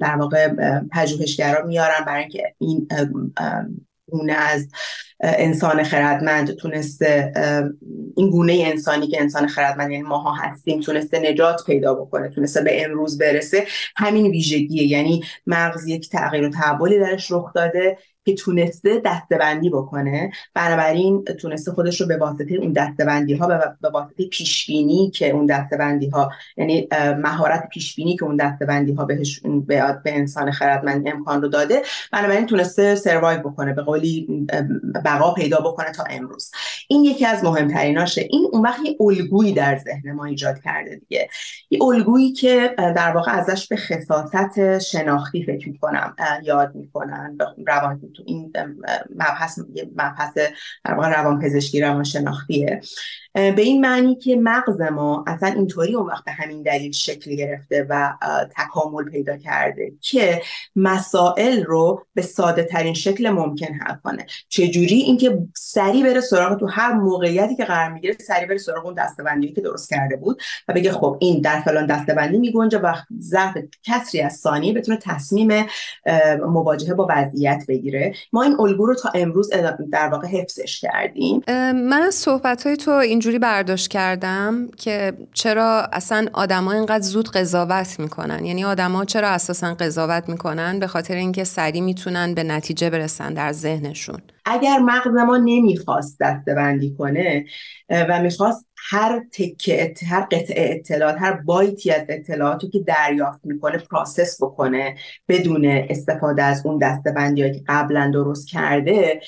در 0.00 0.16
واقع 0.16 0.48
پژوهشگرا 0.92 1.66
میارن 1.66 2.04
برای 2.06 2.20
اینکه 2.20 2.54
این 2.58 2.88
گونه 4.10 4.32
از 4.32 4.68
انسان 5.20 5.82
خردمند 5.82 6.50
تونسته 6.50 7.32
این 8.16 8.30
گونه 8.30 8.62
انسانی 8.66 9.08
که 9.08 9.20
انسان 9.20 9.46
خردمند 9.46 9.90
یعنی 9.90 10.02
ماها 10.02 10.32
هستیم 10.34 10.80
تونسته 10.80 11.18
نجات 11.18 11.64
پیدا 11.66 11.94
بکنه 11.94 12.28
تونسته 12.28 12.60
به 12.60 12.84
امروز 12.84 13.18
برسه 13.18 13.66
همین 13.96 14.26
ویژگیه. 14.26 14.82
یعنی 14.82 15.24
مغز 15.46 15.86
یک 15.86 16.10
تغییر 16.10 16.44
و 16.44 16.50
تحولی 16.50 16.98
درش 16.98 17.30
رخ 17.30 17.52
داده. 17.52 17.98
که 18.24 18.34
تونسته 18.34 19.02
دستبندی 19.04 19.70
بکنه. 19.70 20.30
بنابراین 20.54 21.24
تونسته 21.24 21.72
خودش 21.72 22.00
رو 22.00 22.06
به 22.06 22.16
واسطه 22.16 22.54
اون 22.54 22.72
دستبندی 22.72 23.34
ها 23.34 23.46
به 23.80 23.88
واسطه 23.88 24.26
پیش 24.26 24.66
بینی 24.66 25.10
که 25.10 25.30
اون 25.30 25.46
دستبندی 25.46 26.08
ها 26.08 26.30
یعنی 26.56 26.88
مهارت 27.22 27.68
پیش 27.68 27.94
بینی 27.94 28.16
که 28.16 28.24
اون 28.24 28.36
دستبندی 28.36 28.92
ها 28.92 29.04
بهش 29.04 29.40
به, 29.66 30.00
به 30.04 30.16
انسان 30.16 30.50
خردمند 30.50 31.08
امکان 31.08 31.42
رو 31.42 31.48
داده 31.48 31.82
بنابراین 32.12 32.46
تونسته 32.46 32.94
سروایو 32.94 33.40
بکنه 33.40 33.72
به 33.72 33.82
قولی 33.82 34.46
بقا 35.04 35.34
پیدا 35.34 35.60
بکنه 35.60 35.92
تا 35.92 36.04
امروز. 36.10 36.50
این 36.88 37.04
یکی 37.04 37.26
از 37.26 37.44
مهمتریناشه. 37.44 38.26
این 38.30 38.48
اون 38.52 38.62
وقت 38.62 38.80
یه 38.84 38.96
الگویی 39.00 39.52
در 39.52 39.78
ذهن 39.78 40.12
ما 40.12 40.24
ایجاد 40.24 40.58
کرده 40.58 40.96
دیگه. 40.96 41.28
یه 41.70 41.82
الگویی 41.82 42.32
که 42.32 42.74
در 42.78 43.12
واقع 43.14 43.32
ازش 43.32 43.68
به 43.68 43.76
خصاصت 43.76 44.78
شناختی 44.78 45.44
فکر 45.44 45.68
می‌کنم 45.68 46.16
یاد 46.42 46.74
می‌کنن 46.74 47.38
روان 47.66 48.00
تو 48.12 48.22
این 48.26 48.52
مبحث 49.10 49.58
مبحث 49.96 50.34
در 50.84 50.94
واقع 50.94 51.08
روان 51.08 51.40
پزشکی 51.40 51.80
روان 51.80 52.04
شناختیه 52.04 52.80
به 53.34 53.62
این 53.62 53.80
معنی 53.80 54.14
که 54.14 54.36
مغز 54.36 54.80
ما 54.80 55.24
اصلا 55.26 55.48
اینطوری 55.48 55.94
اون 55.94 56.06
وقت 56.06 56.24
به 56.24 56.32
همین 56.32 56.62
دلیل 56.62 56.92
شکل 56.92 57.36
گرفته 57.36 57.86
و 57.90 58.12
تکامل 58.56 59.04
پیدا 59.04 59.36
کرده 59.36 59.92
که 60.00 60.42
مسائل 60.76 61.64
رو 61.64 62.06
به 62.14 62.22
ساده 62.22 62.62
ترین 62.62 62.94
شکل 62.94 63.30
ممکن 63.30 63.74
حل 63.74 63.94
کنه. 64.04 64.26
چجوری؟ 64.48 64.96
اینکه 64.96 65.38
سری 65.56 66.02
بره 66.02 66.20
سراغ 66.20 66.60
تو 66.60 66.66
هر 66.66 66.92
موقعیتی 66.92 67.56
که 67.56 67.64
قرار 67.64 67.92
می‌گیره 67.92 68.16
سری 68.20 68.46
بره 68.46 68.58
سراغ 68.58 68.86
اون 68.86 68.94
دستبندی 68.94 69.52
که 69.52 69.60
درست 69.60 69.90
کرده 69.90 70.16
بود 70.16 70.42
و 70.68 70.72
بگه 70.72 70.92
خب 70.92 71.16
این 71.20 71.40
در 71.40 71.60
فلان 71.60 71.86
دستبندی 71.86 72.38
میگنجه 72.38 72.78
و 72.78 72.94
ظرف 73.20 73.56
کسری 73.82 74.20
از 74.20 74.36
ثانیه 74.36 74.72
بتونه 74.72 74.98
تصمیم 75.02 75.66
مواجهه 76.46 76.94
با 76.94 77.06
وضعیت 77.10 77.64
بگیره. 77.68 78.14
ما 78.32 78.42
این 78.42 78.60
الگو 78.60 78.86
رو 78.86 78.94
تا 78.94 79.10
امروز 79.14 79.50
در 79.92 80.08
واقع 80.08 80.28
حفظش 80.28 80.80
کردیم. 80.80 81.42
من 81.74 82.02
از 82.02 82.14
صحبت 82.14 82.66
های 82.66 82.76
تو 82.76 82.90
اینجوری 83.20 83.38
برداشت 83.38 83.88
کردم 83.88 84.68
که 84.76 85.12
چرا 85.32 85.88
اصلا 85.92 86.26
آدما 86.32 86.72
اینقدر 86.72 87.00
زود 87.00 87.28
قضاوت 87.30 88.00
می‌کنن. 88.00 88.44
یعنی 88.44 88.64
آدما 88.64 89.04
چرا 89.04 89.28
اساسا 89.28 89.74
قضاوت 89.74 90.28
می‌کنن؟ 90.28 90.78
به 90.78 90.86
خاطر 90.86 91.14
اینکه 91.14 91.44
سریع 91.44 91.82
می‌تونن 91.82 92.34
به 92.34 92.42
نتیجه 92.42 92.90
برسن 92.90 93.34
در 93.34 93.52
ذهنشون. 93.52 94.20
اگر 94.44 94.78
مغز 94.78 95.14
ما 95.26 95.36
نمی‌خواست 95.36 96.16
دستبندی 96.20 96.94
کنه 96.98 97.44
و 97.90 98.20
می‌خواست 98.22 98.66
هر 98.90 99.20
تکه 99.32 99.94
هر 100.08 100.20
قطعه 100.20 100.74
اطلاعات 100.74 101.16
هر 101.18 101.32
بایتی 101.32 101.90
از 101.90 102.02
اطلاعاتی 102.08 102.68
که 102.68 102.80
دریافت 102.80 103.40
می‌کنه 103.44 103.78
پراسس 103.78 104.42
بکنه 104.42 104.94
بدون 105.28 105.64
استفاده 105.66 106.42
از 106.42 106.66
اون 106.66 106.78
دستبندی 106.78 107.52
که 107.52 107.62
قبلا 107.68 108.10
درست 108.14 108.48
کرده. 108.48 109.20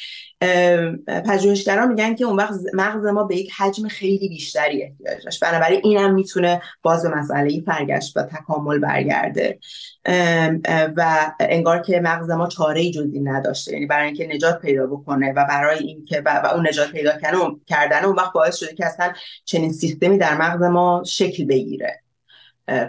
پژوهشگران 1.26 1.88
میگن 1.88 2.14
که 2.14 2.24
اون 2.24 2.36
وقت 2.36 2.54
مغز 2.74 3.06
ما 3.06 3.24
به 3.24 3.36
یک 3.36 3.52
حجم 3.58 3.88
خیلی 3.88 4.28
بیشتری 4.28 4.82
احتیاج 4.82 5.24
داشت. 5.24 5.44
بنابراین 5.44 5.80
اینم 5.84 6.14
می‌تونه 6.14 6.62
باز 6.82 7.02
به 7.02 7.18
مسئله 7.18 7.60
فرگشت 7.60 8.16
و 8.16 8.22
تکامل 8.22 8.78
برگرده. 8.78 9.58
و 10.96 11.32
انگار 11.40 11.82
که 11.82 12.00
مغز 12.00 12.30
ما 12.30 12.46
چاره 12.46 12.80
ای 12.80 12.90
جزی 12.90 13.20
نداشته. 13.20 13.72
یعنی 13.72 13.86
برای 13.86 14.06
اینکه 14.06 14.26
نجات 14.26 14.60
پیدا 14.60 14.86
بکنه 14.86 15.32
و 15.32 15.44
برای 15.48 15.78
اینکه 15.78 16.22
و 16.26 16.50
اون 16.54 16.68
نجات 16.68 16.92
پیدا 16.92 17.12
کردن 17.66 18.04
اون 18.04 18.16
وقت 18.16 18.32
باعث 18.32 18.56
شده 18.56 18.74
که 18.74 18.86
اصلا 18.86 19.12
چنین 19.44 19.72
سیستمی 19.72 20.18
در 20.18 20.36
مغز 20.36 20.62
ما 20.62 21.02
شکل 21.06 21.44
بگیره 21.44 22.00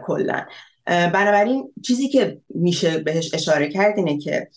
کلا. 0.03 0.45
بنابراین 0.85 1.73
چیزی 1.83 2.09
که 2.09 2.41
میشه 2.49 2.97
بهش 2.97 3.33
اشاره 3.33 3.69
کرد 3.69 3.97
اینه 3.97 4.17
که 4.17 4.47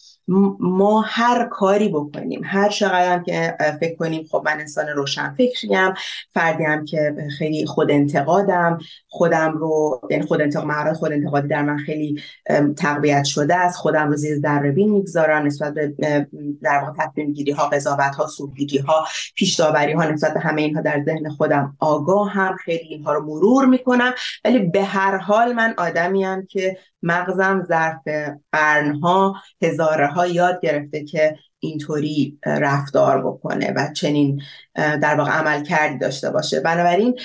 ما 0.60 1.00
هر 1.06 1.48
کاری 1.48 1.88
بکنیم 1.88 2.40
هر 2.44 2.68
چقدر 2.68 3.22
که 3.22 3.56
فکر 3.80 3.96
کنیم 3.96 4.24
خب 4.30 4.42
من 4.46 4.60
انسان 4.60 4.88
روشن 4.88 5.34
فکریم 5.34 5.94
فردیم 6.34 6.84
که 6.84 7.14
خیلی 7.38 7.66
خود 7.66 7.90
انتقادم 7.90 8.78
خودم 9.08 9.52
رو 9.52 10.00
یعنی 10.10 10.26
خود 10.26 10.42
انتقاد 10.42 10.92
خود 10.92 11.12
انتقادی 11.12 11.48
در 11.48 11.62
من 11.62 11.78
خیلی 11.78 12.22
تقویت 12.76 13.24
شده 13.24 13.54
است 13.54 13.76
خودم 13.76 14.08
رو 14.08 14.16
زیر 14.16 14.38
ذره 14.38 14.72
بین 14.72 14.92
می‌گذارم 14.92 15.46
نسبت 15.46 15.74
به 15.74 16.26
در 16.62 16.78
واقع 16.78 16.92
تصمیم 16.98 17.32
گیری 17.32 17.52
ها 17.52 17.68
قضاوت 17.68 18.14
ها 18.14 18.26
سوگیری 18.26 18.78
ها 18.78 19.06
پیش 19.34 19.60
ها 19.60 20.04
نسبت 20.04 20.34
به 20.34 20.40
همه 20.40 20.62
اینها 20.62 20.80
در 20.80 21.02
ذهن 21.04 21.28
خودم 21.28 21.76
آگاه 21.78 22.30
هم 22.30 22.56
خیلی 22.56 22.88
اینها 22.88 23.12
رو 23.12 23.24
مرور 23.24 23.66
می‌کنم 23.66 24.14
ولی 24.44 24.58
به 24.58 24.84
هر 24.84 25.16
حال 25.16 25.52
من 25.52 25.74
آدمیم 25.78 26.46
که 26.46 26.76
مغزم 27.02 27.64
ظرف 27.68 28.02
قرنها 28.52 29.34
هزاره 29.62 30.06
ها 30.06 30.26
یاد 30.26 30.60
گرفته 30.60 31.04
که 31.04 31.36
اینطوری 31.58 32.38
رفتار 32.46 33.26
بکنه 33.26 33.72
و 33.76 33.92
چنین 33.92 34.42
در 34.74 35.14
واقع 35.14 35.30
عمل 35.30 35.64
کردی 35.64 35.98
داشته 35.98 36.30
باشه. 36.30 36.60
بنابراین 36.60 37.18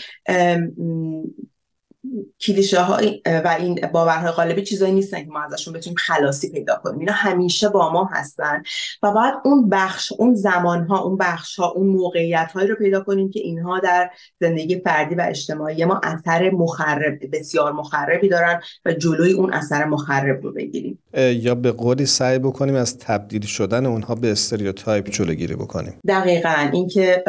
کلیشه 2.42 2.82
ها 2.82 3.00
و 3.26 3.56
این 3.60 3.80
باورهای 3.94 4.32
غالبی 4.32 4.64
چیزایی 4.64 4.94
نیستن 4.94 5.24
که 5.24 5.30
ما 5.30 5.44
ازشون 5.44 5.74
بتونیم 5.74 5.98
خلاصی 5.98 6.52
پیدا 6.52 6.76
کنیم. 6.84 7.00
اینا 7.00 7.14
همیشه 7.14 7.70
با 7.70 7.94
ما 7.94 8.10
هستن 8.14 8.64
و 9.04 9.12
باید 9.12 9.34
اون 9.46 9.70
بخش 9.70 10.12
اون 10.12 10.36
زمان 10.36 10.88
ها 10.88 11.00
اون 11.00 11.18
بخش 11.18 11.60
ها 11.60 11.70
اون 11.70 11.88
موقعیت 11.88 12.52
هایی 12.54 12.68
رو 12.68 12.76
پیدا 12.76 13.00
کنیم 13.00 13.30
که 13.32 13.40
اینها 13.40 13.80
در 13.80 14.10
زندگی 14.40 14.80
فردی 14.80 15.16
و 15.16 15.26
اجتماعی 15.30 15.86
ما 15.86 16.02
اثر 16.04 16.50
مخرب 16.50 17.20
بسیار 17.34 17.72
مخربی 17.72 18.30
دارن 18.30 18.62
و 18.86 18.94
جلوی 18.94 19.34
اون 19.34 19.54
اثر 19.54 19.86
مخرب 19.86 20.44
رو 20.44 20.52
بگیریم. 20.52 21.00
یا 21.18 21.56
به 21.56 21.72
قولی 21.72 22.06
سعی 22.06 22.40
بکنیم 22.40 22.76
از 22.76 22.98
تبدیل 22.98 23.46
شدن 23.46 23.86
اونها 23.86 24.16
به 24.16 24.32
stereotype 24.32 25.10
جلوگیری 25.10 25.56
بکنیم. 25.56 26.00
دقیقا. 26.08 26.70
اینکه 26.74 27.24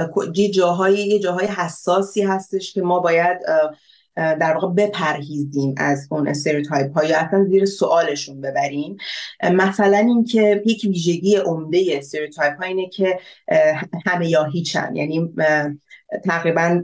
جاهای 0.54 0.94
یه 0.94 1.18
جاهای 1.18 1.46
حساسی 1.46 2.22
هستش 2.22 2.72
که 2.72 2.82
ما 2.82 3.00
باید 3.00 3.38
در 4.16 4.54
واقع 4.54 4.68
بپرهیزیم 4.68 5.74
از 5.76 6.08
اون 6.10 6.28
stereotype 6.28 6.92
ها 6.98 7.04
یا 7.04 7.18
اصلا 7.18 7.44
زیر 7.44 7.64
سوالشون 7.64 8.40
ببریم. 8.40 8.96
مثلا 9.52 9.96
اینکه 9.96 10.62
یک 10.66 10.84
ویژگی 10.84 11.36
عمده 11.36 11.84
stereotype 11.88 12.56
ها 12.56 12.64
اینه 12.64 12.88
که 12.88 13.18
همه 14.06 14.28
یا 14.28 14.44
هیچن. 14.44 14.96
یعنی 14.96 15.34
تقریبا 16.24 16.82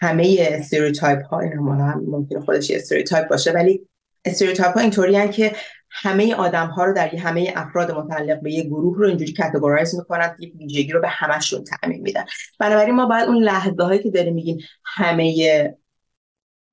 همه 0.00 0.36
stereotype 0.40 1.22
ها 1.22 1.40
این 1.40 1.52
هم 1.52 2.02
ممکن 2.06 2.40
خودش 2.40 2.70
stereotype 2.70 3.28
باشه 3.28 3.52
ولی 3.52 3.88
stereotype 4.24 4.74
ها 4.74 4.80
اینطوری 4.80 5.28
که 5.28 5.52
همه 5.90 6.34
آدم 6.34 6.66
ها 6.66 6.84
رو 6.84 6.92
در 6.92 7.16
همه 7.16 7.52
افراد 7.56 7.90
متعلق 7.90 8.40
به 8.40 8.52
یک 8.52 8.66
گروه 8.66 8.98
رو 8.98 9.08
اینجوری 9.08 9.32
categorize 9.32 9.94
می‌کنن 9.94 10.36
یک 10.38 10.54
ویژگی 10.58 10.92
رو 10.92 11.00
به 11.00 11.08
همشون 11.08 11.64
تعمیم 11.64 12.02
میدن. 12.02 12.24
بنابراین 12.60 12.94
ما 12.94 13.06
باید 13.06 13.28
اون 13.28 13.42
لحظه 13.42 13.82
هایی 13.82 14.02
که 14.02 14.10
داریم 14.10 14.34
میگیم 14.34 14.58
همه 14.84 15.76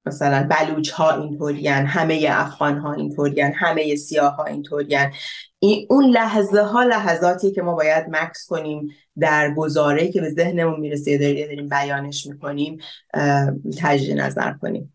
مثلا 0.06 0.48
بلوچ 0.50 0.92
ها 0.92 1.22
اینطورین 1.22 1.68
همه 1.68 2.28
افغان 2.30 2.78
ها 2.78 2.94
اینطورین 2.94 3.54
همه 3.56 3.96
سیاه 3.96 4.36
ها 4.36 4.46
اینطورین. 4.46 5.12
این 5.60 5.88
اون 5.90 6.06
لحظه 6.06 6.62
ها 6.62 6.84
لحظاتی 6.84 7.52
که 7.52 7.62
ما 7.62 7.76
باید 7.76 8.06
مکس 8.10 8.46
کنیم 8.48 8.90
در 9.20 9.54
گزاره 9.54 10.08
که 10.12 10.22
به 10.22 10.30
ذهنمون 10.30 10.80
می‌رسه 10.80 11.18
داریم, 11.18 11.48
داریم 11.48 11.70
بیانش 11.70 12.28
می‌کنیم 12.28 12.78
تجدید 13.82 14.18
نظر 14.18 14.54
کنیم. 14.54 14.94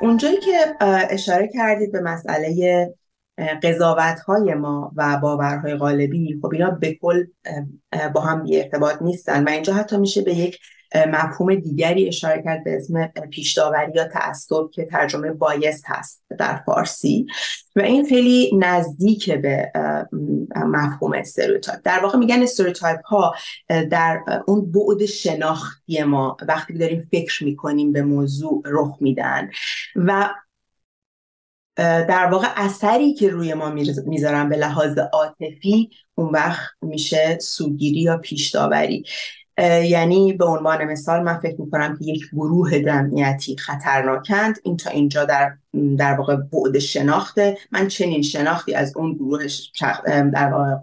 اونجایی 0.00 0.40
که 0.40 0.76
اشاره 1.10 1.48
کردید 1.48 1.92
به 1.92 2.00
مسئله 2.00 2.88
قضاوت 3.62 4.20
های 4.20 4.54
ما 4.54 4.92
و 4.96 5.18
باورهای 5.22 5.74
غالبی 5.74 6.38
خب 6.42 6.52
اینا 6.52 6.70
به 6.70 6.98
کل 7.02 7.24
با 8.14 8.20
هم 8.20 8.42
بی 8.42 8.60
ارتباط 8.60 9.02
نیستن. 9.02 9.44
و 9.44 9.48
اینجا 9.48 9.74
حتی 9.74 9.96
میشه 9.96 10.22
به 10.22 10.34
یک 10.34 10.58
مفهوم 10.94 11.54
دیگری 11.54 12.08
اشاره 12.08 12.42
کرد 12.42 12.64
به 12.64 12.76
اسم 12.76 13.06
پیشداوری 13.06 13.92
یا 13.94 14.08
تعصب 14.08 14.70
که 14.72 14.84
ترجمه 14.84 15.30
bias 15.30 15.84
هست 15.86 16.24
در 16.38 16.62
فارسی. 16.66 17.26
و 17.76 17.80
این 17.80 18.06
خیلی 18.06 18.50
نزدیک 18.58 19.32
به 19.32 19.72
مفهوم 20.56 21.12
stereotype. 21.12 21.80
در 21.84 22.00
واقع 22.02 22.18
میگن 22.18 22.42
stereotype 22.42 23.06
ها 23.06 23.34
در 23.68 24.20
اون 24.46 24.72
بعد 24.72 25.04
شناختی 25.04 26.02
ما. 26.02 26.36
وقتی 26.48 26.72
داریم 26.72 27.08
فکر 27.10 27.44
می‌کنیم 27.44 27.92
به 27.92 28.02
موضوع 28.02 28.62
رخ 28.66 28.96
میدن. 29.00 29.50
و 29.96 30.30
در 31.78 32.28
واقع 32.32 32.48
اثری 32.56 33.14
که 33.14 33.30
روی 33.30 33.54
ما 33.54 33.70
می‌ذارن 34.06 34.48
به 34.48 34.56
لحاظ 34.56 34.98
عاطفی 34.98 35.90
اون 36.14 36.28
وقت 36.28 36.70
میشه 36.82 37.38
سوگیری 37.40 38.00
یا 38.00 38.18
پیشداوری. 38.18 39.04
یعنی 39.84 40.32
به 40.32 40.44
عنوان 40.44 40.84
مثال 40.84 41.22
من 41.22 41.38
فکر 41.38 41.60
می‌کنم 41.60 41.96
که 41.98 42.04
یک 42.04 42.22
گروه 42.32 42.80
جمعیتی 42.80 43.56
خطرناکند. 43.56 44.58
این 44.62 44.76
تا 44.76 44.90
اینجا 44.90 45.24
در 45.24 45.52
در 45.98 46.14
واقع 46.14 46.36
بعد 46.36 46.78
شناخته. 46.78 47.58
من 47.72 47.88
چنین 47.88 48.22
شناختی 48.22 48.74
از 48.74 48.96
اون 48.96 49.14
گروه 49.14 49.46
در 50.34 50.52
واقع 50.52 50.74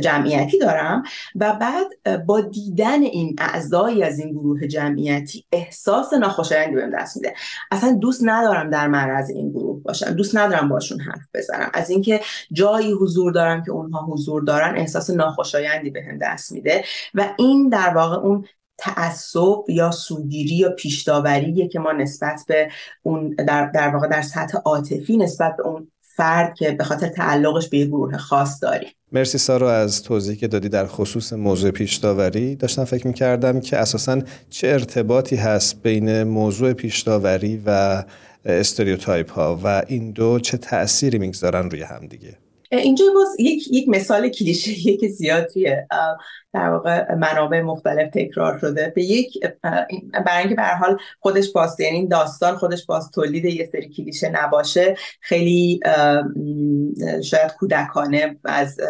جمعیتی 0.00 0.58
دارم 0.58 1.02
و 1.34 1.52
بعد 1.60 1.86
با 2.26 2.40
دیدن 2.40 3.02
این 3.02 3.36
اعضایی 3.38 4.02
از 4.02 4.18
این 4.18 4.30
گروه 4.30 4.66
جمعیتی 4.66 5.44
احساس 5.52 6.12
ناخوشایندی 6.12 6.76
بهم 6.76 6.90
دست 6.90 7.16
میده. 7.16 7.34
اصلا 7.70 7.92
دوست 7.92 8.20
ندارم 8.24 8.70
در 8.70 8.88
معرض 8.88 9.30
این 9.30 9.50
گروه 9.50 9.82
باشم. 9.82 10.10
دوست 10.10 10.36
ندارم 10.36 10.68
باشون 10.68 11.00
حرف 11.00 11.28
بزنم. 11.34 11.70
از 11.74 11.90
اینکه 11.90 12.20
جایی 12.52 12.92
حضور 12.92 13.32
دارم 13.32 13.62
که 13.64 13.70
اونها 13.70 14.06
حضور 14.06 14.44
دارن 14.44 14.76
احساس 14.76 15.10
ناخوشایندی 15.10 15.90
بهم 15.90 16.18
دست 16.18 16.52
میده 16.52 16.84
و 17.14 17.34
این 17.38 17.68
در 17.68 17.94
واقع 17.94 18.16
اون 18.16 18.44
تعصب 18.80 19.68
یا 19.68 19.90
سوگیری 19.90 20.54
یا 20.54 20.70
پیشداوریه 20.70 21.68
که 21.68 21.78
ما 21.78 21.92
نسبت 21.92 22.44
به 22.48 22.68
اون 23.02 23.34
در, 23.34 23.70
در 23.74 23.88
واقع 23.88 24.08
در 24.08 24.22
سطح 24.22 24.58
عاطفی 24.64 25.16
نسبت 25.16 25.56
به 25.56 25.66
اون 25.66 25.88
فرد 26.16 26.54
که 26.54 26.70
به 26.70 26.84
خاطر 26.84 27.08
تعلقش 27.08 27.68
به 27.68 27.78
یه 27.78 27.86
گروه 27.86 28.16
خاص 28.16 28.62
داریم. 28.62 28.88
مرسی 29.12 29.38
سارا 29.38 29.72
از 29.72 30.02
توضیحی 30.02 30.36
که 30.36 30.48
دادی 30.48 30.68
در 30.68 30.86
خصوص 30.86 31.32
موضوع 31.32 31.70
پیشداوری. 31.70 32.56
داشتم 32.56 32.84
فکر 32.84 33.06
می‌کردم 33.06 33.60
که 33.60 33.76
اساسا 33.76 34.20
چه 34.50 34.68
ارتباطی 34.68 35.36
هست 35.36 35.82
بین 35.82 36.22
موضوع 36.22 36.72
پیشداوری 36.72 37.62
و 37.66 38.02
استریوتایپ 38.44 39.30
ها 39.30 39.60
و 39.64 39.82
این 39.86 40.10
دو 40.10 40.40
چه 40.40 40.56
تأثیری 40.56 41.18
می‌گذارن 41.18 41.70
روی 41.70 41.82
همدیگه 41.82 42.36
اینجا 42.72 43.04
باز 43.14 43.40
یک, 43.40 43.68
یک 43.72 43.88
مثال 43.88 44.28
کلیشه 44.28 44.96
که 44.96 45.08
زیاد 45.08 45.46
توی 45.46 45.76
در 46.52 46.68
واقع 46.68 47.14
منابع 47.14 47.60
مختلف 47.60 48.10
تکرار 48.10 48.58
شده. 48.58 48.92
به 48.96 49.04
یک 49.04 49.38
برای 50.26 50.38
اینکه 50.38 50.54
به 50.54 50.62
حال 50.62 50.98
خودش 51.20 51.52
باز 51.52 51.80
یعنی 51.80 52.08
داستان 52.08 52.56
خودش 52.56 52.86
باز 52.86 53.10
تولید 53.10 53.44
یه 53.44 53.68
سری 53.72 53.88
کلیشه 53.88 54.28
نباشه 54.28 54.94
خیلی 55.20 55.80
شاید 57.24 57.52
کودکانه 57.58 58.36
از 58.44 58.80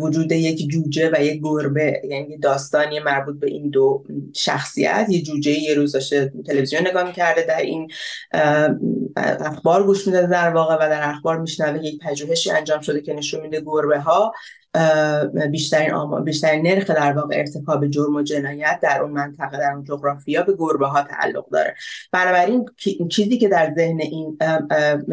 وجود 0.00 0.32
یک 0.32 0.68
جوجه 0.68 1.10
و 1.14 1.22
یک 1.22 1.40
گربه 1.42 2.02
یعنی 2.04 2.38
داستانی 2.38 3.00
مربوط 3.00 3.40
به 3.40 3.46
این 3.46 3.70
دو 3.70 4.04
شخصیت. 4.34 5.06
یه 5.08 5.22
جوجه 5.22 5.50
یه 5.50 5.74
روز 5.74 5.92
داشته 5.92 6.32
تلویزیون 6.46 6.86
نگاه 6.86 7.04
می‌کرده 7.04 7.42
در 7.42 7.60
این 7.60 7.90
اخبار 9.16 9.86
گوش 9.86 10.06
میده 10.06 10.26
در 10.26 10.50
واقع 10.50 10.74
و 10.74 10.78
در 10.78 11.10
اخبار 11.10 11.38
میشنوه 11.40 11.84
یک 11.84 12.00
پژوهشی 12.00 12.50
انجام 12.50 12.80
شده 12.80 13.00
که 13.00 13.14
نشون 13.14 13.40
میده 13.40 13.60
گربه 13.60 14.00
ها 14.00 14.32
بیشترین 15.50 15.92
آمار 15.92 16.22
بیشترین 16.22 16.66
نرخ 16.66 16.90
در 16.90 17.12
واقع 17.12 17.36
ارتکاب 17.38 17.86
جرم 17.86 18.14
و 18.14 18.22
جنایت 18.22 18.78
در 18.82 19.02
اون 19.02 19.10
منطقه 19.10 19.58
در 19.58 19.72
اون 19.72 19.84
جغرافیا 19.84 20.42
به 20.42 20.56
گربه 20.58 20.86
ها 20.86 21.02
تعلق 21.02 21.48
داره. 21.50 21.74
بنابراین 22.12 22.66
چیزی 23.10 23.38
که 23.38 23.48
در 23.48 23.72
ذهن 23.76 24.00
این 24.00 24.38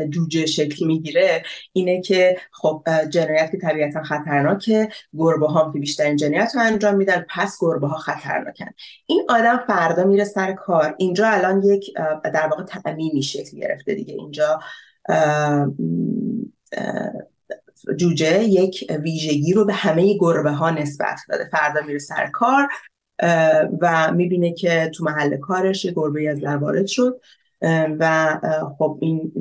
جوجه 0.09 0.45
شکل 0.45 0.85
می‌گیره 0.85 1.43
اینه 1.73 2.01
که 2.01 2.37
خب 2.51 2.83
جنایت 3.09 3.51
که 3.51 3.57
طبیعتا 3.57 4.03
خطرناکه. 4.03 4.89
گربه 5.17 5.47
ها 5.47 5.71
که 5.73 5.79
بیشترین 5.79 6.15
جنایت 6.15 6.51
رو 6.55 6.61
انجام 6.61 6.95
میدن 6.95 7.25
پس 7.29 7.57
گربه 7.61 7.87
ها 7.87 7.97
خطرناکن. 7.97 8.69
این 9.05 9.25
آدم 9.29 9.63
فردا 9.67 10.03
میره 10.03 10.23
سر 10.23 10.53
کار. 10.53 10.95
اینجا 10.97 11.27
الان 11.27 11.63
یک 11.63 11.93
در 12.33 12.47
واقع 12.47 12.63
تعمیمی 12.63 13.23
شکل 13.23 13.57
گرفته 13.57 13.95
دیگه. 13.95 14.13
اینجا 14.13 14.59
جوجه 17.95 18.43
یک 18.43 18.91
ویژگی 19.03 19.53
رو 19.53 19.65
به 19.65 19.73
همه 19.73 20.17
گربه 20.19 20.51
ها 20.51 20.69
نسبت 20.69 21.19
داده. 21.29 21.49
فردا 21.51 21.81
میره 21.87 21.99
سر 21.99 22.27
کار 22.27 22.67
و 23.81 24.11
می‌بینه 24.15 24.53
که 24.53 24.91
تو 24.95 25.03
محل 25.03 25.37
کارش 25.37 25.85
یه 25.85 25.91
گربه 25.91 26.29
از 26.29 26.41
در 26.41 26.57
وارد 26.57 26.87
شد. 26.87 27.21
و 27.99 28.39
خب 28.77 28.99
این 29.01 29.31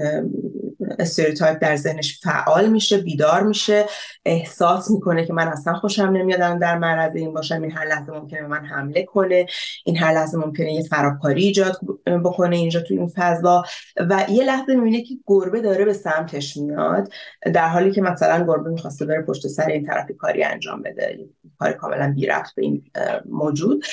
استریوتایپ 0.98 1.58
در 1.58 1.76
ذهنش 1.76 2.20
فعال 2.22 2.68
میشه 2.68 2.98
بیدار 2.98 3.42
میشه 3.42 3.84
احساس 4.24 4.90
می‌کنه 4.90 5.26
که 5.26 5.32
من 5.32 5.48
اصلا 5.48 5.74
خوشم 5.74 6.02
نمیادم 6.02 6.58
در 6.58 6.78
معرض 6.78 7.16
این 7.16 7.34
باشم 7.34 7.62
این 7.62 7.72
هر 7.72 7.84
لحظه 7.84 8.12
ممکنه 8.12 8.40
من 8.40 8.64
حمله 8.64 9.02
کنه 9.04 9.46
این 9.84 9.96
هر 9.96 10.12
لحظه 10.12 10.38
ممکنه 10.38 10.72
یه 10.72 10.82
خرابکاری 10.90 11.42
ایجاد 11.42 11.80
بکنه 12.24 12.56
اینجا 12.56 12.80
تو 12.80 12.94
این 12.94 13.12
فضا. 13.16 13.64
و 14.10 14.26
یه 14.28 14.44
لحظه 14.44 14.76
می‌بینه 14.76 15.02
که 15.02 15.14
گربه 15.26 15.60
داره 15.60 15.84
به 15.84 15.92
سمتش 15.92 16.56
میاد 16.56 17.08
در 17.54 17.68
حالی 17.68 17.92
که 17.92 18.02
مثلا 18.02 18.44
گربه 18.46 18.70
می‌خواسته 18.70 19.06
بره 19.06 19.22
پشت 19.22 19.46
سر 19.46 19.66
این 19.66 19.86
طرفی 19.86 20.14
کاری 20.14 20.42
انجام 20.42 20.82
بده 20.82 21.18
کار 21.58 21.72
کاملا 21.72 22.12
بی 22.16 22.26
رفت 22.26 22.54
به 22.54 22.62
این 22.62 22.82
موجود. 23.30 23.84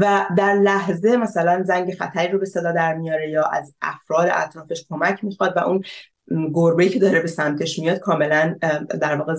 و 0.00 0.26
در 0.36 0.54
لحظه 0.54 1.16
مثلا 1.16 1.62
زنگ 1.62 1.94
خطری 1.94 2.28
رو 2.28 2.38
به 2.38 2.46
صدا 2.46 2.72
در 2.72 2.94
میاره 2.94 3.30
یا 3.30 3.44
از 3.44 3.74
افراد 3.82 4.28
اطرافش 4.32 4.84
کمک 4.88 5.24
می‌خواد 5.24 5.56
و 5.56 5.60
اون 5.60 5.82
گربه 6.30 6.88
که 6.88 6.98
داره 6.98 7.20
به 7.20 7.28
سمتش 7.28 7.78
میاد 7.78 7.98
کاملا 7.98 8.56
در 9.00 9.16
واقع 9.16 9.34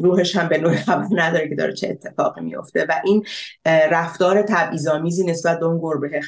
روحش 0.00 0.36
هم 0.36 0.48
به 0.48 0.58
نوع 0.58 0.76
خبر 0.76 1.06
نداره 1.12 1.48
که 1.48 1.54
داره 1.54 1.72
چه 1.72 1.88
اتفاقی 1.88 2.40
میفته 2.40 2.86
و 2.88 2.92
این 3.04 3.24
رفتار 3.66 4.42
تبعیض‌آمیزی 4.42 5.26
نسبت 5.26 5.58
به 5.60 5.66
اون 5.66 5.80
گربه 5.80 6.20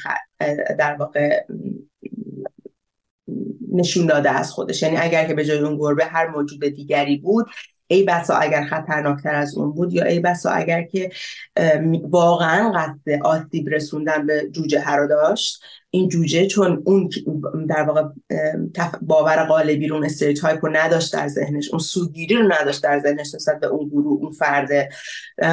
در 0.79 0.95
واقع 0.99 1.45
نشون 3.71 4.05
داده 4.05 4.31
از 4.31 4.51
خودش. 4.51 4.83
یعنی 4.83 4.97
اگر 4.97 5.27
که 5.27 5.33
به 5.33 5.45
جای 5.45 5.59
اون 5.59 5.77
گربه 5.77 6.05
هر 6.05 6.27
موجود 6.27 6.65
دیگری 6.65 7.17
بود 7.17 7.45
ای 7.87 8.03
بسا 8.03 8.35
اگر 8.35 8.63
خطرناکتر 8.63 9.35
از 9.35 9.57
اون 9.57 9.71
بود 9.71 9.93
یا 9.93 10.05
ای 10.05 10.19
بسا 10.19 10.49
اگر 10.49 10.83
که 10.83 11.11
واقعا 12.09 12.71
قصد 12.71 13.21
آسیب 13.23 13.69
رسوندن 13.69 14.25
به 14.25 14.49
جوجه 14.51 14.79
هر 14.79 15.05
داشت. 15.05 15.63
این 15.89 16.09
جوجه 16.09 16.47
چون 16.47 16.83
اون 16.85 17.09
در 17.69 17.83
واقع 17.83 18.03
باور 19.01 19.43
قالبی 19.45 19.87
رو 19.87 19.95
اون 19.95 20.05
stereotype 20.05 20.65
رو 20.65 20.75
نداشت 20.75 21.13
در 21.13 21.27
ذهنش 21.27 21.69
اون 21.69 21.79
سوگیری 21.79 22.35
رو 22.35 22.53
نداشت 22.53 22.83
در 22.83 22.99
ذهنش 22.99 23.35
نسبت 23.35 23.59
به 23.59 23.67
اون 23.67 23.89
گروه 23.89 24.21
اون 24.21 24.31
فرد 24.31 24.89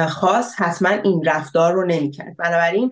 خاص 0.09 0.53
حتما 0.55 0.89
این 0.89 1.23
رفتار 1.25 1.73
رو 1.73 1.85
نمی‌کرد. 1.85 2.37
بنابراین 2.37 2.91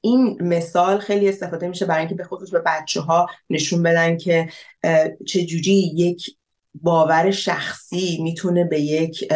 این 0.00 0.38
مثال 0.40 0.98
خیلی 0.98 1.28
استفاده 1.28 1.68
میشه 1.68 1.86
برای 1.86 2.00
اینکه 2.00 2.14
به 2.14 2.24
خصوص 2.24 2.50
به 2.50 2.62
بچه 2.66 3.00
ها 3.00 3.26
نشون 3.50 3.82
بدن 3.82 4.16
که 4.16 4.48
چه 5.26 5.44
جوری 5.44 5.92
یک 5.94 6.36
باور 6.74 7.30
شخصی 7.30 8.18
می‌تونه 8.22 8.64
به 8.64 8.80
یک 8.80 9.32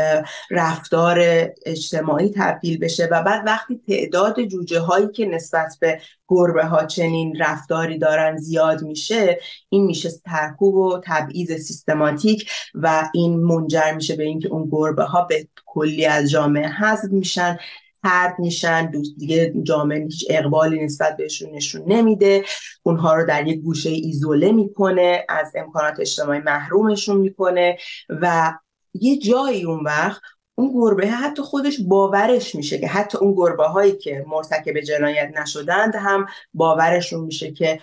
رفتار 0.51 1.18
اجتماعی 1.66 2.33
تبدیل 2.37 2.79
بشه 2.79 3.09
و 3.11 3.22
بعد 3.22 3.42
وقتی 3.46 3.81
تعداد 3.88 4.42
جوجه 4.42 4.81
هایی 4.81 5.09
که 5.09 5.27
نسبت 5.27 5.77
به 5.81 6.01
گربه 6.29 6.64
ها 6.64 6.85
چنین 6.85 7.37
رفتاری 7.40 7.99
دارن 7.99 8.37
زیاد 8.37 8.83
میشه 8.83 9.40
این 9.68 9.85
میشه 9.85 10.11
ترکوب 10.25 10.75
و 10.75 11.01
تبعیض 11.05 11.53
سیستماتیک 11.53 12.51
و 12.75 13.11
این 13.14 13.37
منجر 13.37 13.92
میشه 13.92 14.16
به 14.16 14.25
اینکه 14.25 14.49
اون 14.49 14.68
گربه 14.72 15.05
ها 15.05 15.22
به 15.22 15.49
کلی 15.66 16.07
از 16.07 16.31
جامعه 16.31 16.68
حذف 16.68 17.11
میشن. 17.11 17.59
ترد 18.07 18.38
میشن 18.38 18.90
دوست 18.90 19.19
دیگه 19.19 19.55
جامعه 19.62 20.03
هیچ 20.03 20.27
اقبالی 20.31 20.85
نسبت 20.85 21.16
بهشون 21.16 21.51
نشون 21.51 21.83
نمیده. 21.87 22.45
اونها 22.83 23.14
رو 23.14 23.27
در 23.27 23.47
یک 23.47 23.61
گوشه 23.61 23.90
ایزوله 23.90 24.53
می‌کنه 24.53 25.27
از 25.29 25.53
امکانات 25.55 26.01
اجتماعی 26.01 26.40
محرومشون 26.40 27.16
می‌کنه 27.16 27.79
و 28.09 28.53
یه 28.95 29.19
جایی 29.19 29.64
اون 29.64 29.85
وقت 29.85 30.21
اون 30.55 30.73
گربه 30.75 31.07
حتی 31.07 31.42
خودش 31.42 31.81
باورش 31.88 32.55
میشه 32.55 32.79
که 32.79 32.87
حتی 32.87 33.19
اون 33.19 33.35
گربه 33.35 33.64
هایی 33.66 33.92
که 33.92 34.25
مرتکب 34.29 34.81
جنایت 34.81 35.33
نشدند 35.38 35.95
هم 35.95 36.27
باورشون 36.55 37.25
میشه 37.25 37.53
که 37.53 37.81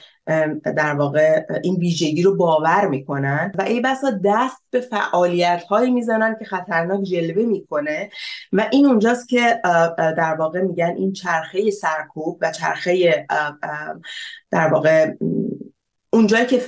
در 0.64 0.96
واقع 0.96 1.46
این 1.64 1.76
ویژگی 1.76 2.24
رو 2.24 2.36
باور 2.36 2.88
می‌کنن 2.88 3.52
و 3.58 3.62
ای 3.62 3.82
بسا 3.82 4.20
دست 4.26 4.58
به 4.70 4.82
فعالیت 4.82 5.64
هایی 5.64 5.92
می‌زنن 5.92 6.36
که 6.40 6.46
خطرناک 6.46 7.04
جلوه 7.04 7.46
می‌کنه 7.46 8.10
و 8.54 8.68
این 8.72 8.86
اونجاست 8.86 9.30
که 9.30 9.62
در 9.98 10.36
واقع 10.40 10.62
میگن 10.62 10.94
این 10.98 11.14
چرخه 11.14 11.72
سرکوب 11.72 12.38
و 12.42 12.52
چرخه 12.52 13.26
در 14.52 14.68
واقع 14.74 15.14
اونجایی 16.14 16.46
که 16.46 16.62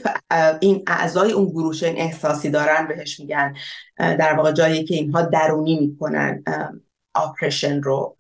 این 0.60 0.84
اعضای 0.88 1.32
اون 1.32 1.50
گروه 1.50 1.76
این 1.84 1.98
احساسی 1.98 2.50
دارن 2.50 2.88
بهش 2.88 3.20
میگن 3.20 3.54
در 3.98 4.34
واقع 4.34 4.52
جایی 4.52 4.84
که 4.84 4.96
اینها 4.96 5.22
درونی 5.22 5.80
می‌کنن 5.80 6.44
آپریشن 7.16 7.82
رو 7.82 8.18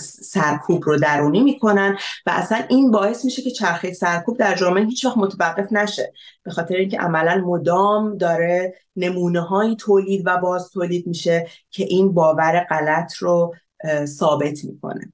سرکوب 0.00 0.84
رو 0.84 0.96
درونی 0.96 1.40
می‌کنن 1.40 1.98
و 2.26 2.30
اصلا 2.30 2.64
این 2.68 2.90
باعث 2.90 3.24
میشه 3.24 3.42
که 3.42 3.50
چرخه 3.50 3.92
سرکوب 3.92 4.38
در 4.38 4.54
جامعه 4.54 4.84
هیچ 4.84 5.04
وقت 5.04 5.18
متوقف 5.18 5.72
نشه. 5.72 6.12
به 6.42 6.50
خاطر 6.50 6.74
اینکه 6.74 6.98
عملا 6.98 7.44
مدام 7.46 8.16
داره 8.16 8.74
نمونه 8.96 9.40
هایی 9.40 9.76
تولید 9.76 10.22
و 10.26 10.38
باز 10.38 10.70
تولید 10.70 11.06
میشه 11.06 11.46
که 11.70 11.84
این 11.84 12.14
باور 12.14 12.66
غلط 12.70 13.14
رو 13.14 13.54
ثابت 14.04 14.64
می‌کنه. 14.64 15.12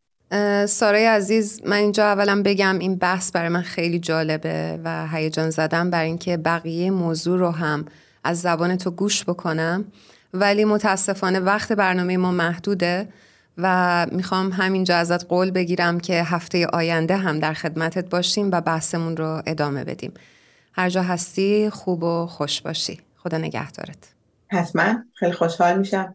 سارای 0.66 1.06
عزیز 1.06 1.60
من 1.66 1.76
اینجا 1.76 2.04
اولا 2.04 2.42
بگم 2.44 2.78
این 2.78 2.96
بحث 2.96 3.32
برای 3.32 3.48
من 3.48 3.62
خیلی 3.62 3.98
جالبه 3.98 4.80
و 4.84 5.08
هیجان 5.12 5.50
زدم 5.50 5.90
برای 5.90 6.06
اینکه 6.06 6.36
بقیه 6.36 6.90
موضوع 6.90 7.38
رو 7.38 7.50
هم 7.50 7.84
از 8.24 8.40
زبان 8.40 8.76
تو 8.76 8.90
گوش 8.90 9.24
بکنم. 9.24 9.84
ولی 10.32 10.64
متاسفانه 10.64 11.40
وقت 11.40 11.72
برنامه 11.72 12.16
ما 12.16 12.30
محدوده 12.30 13.08
و 13.58 14.06
می‌خوام 14.12 14.52
همینجا 14.52 14.96
ازت 14.96 15.28
قول 15.28 15.50
بگیرم 15.50 16.00
که 16.00 16.22
هفته 16.22 16.66
آینده 16.66 17.16
هم 17.16 17.38
در 17.38 17.52
خدمتت 17.54 18.10
باشیم 18.10 18.48
و 18.52 18.60
بحثمون 18.60 19.16
رو 19.16 19.42
ادامه 19.46 19.84
بدیم. 19.84 20.14
هر 20.72 20.88
جا 20.88 21.02
هستی 21.02 21.70
خوب 21.70 22.02
و 22.02 22.26
خوش 22.26 22.60
باشی. 22.60 23.00
خدا 23.16 23.38
نگهدارت. 23.38 24.12
حتما. 24.48 24.94
خیلی 25.14 25.32
خوشحال 25.32 25.78
میشم. 25.78 26.14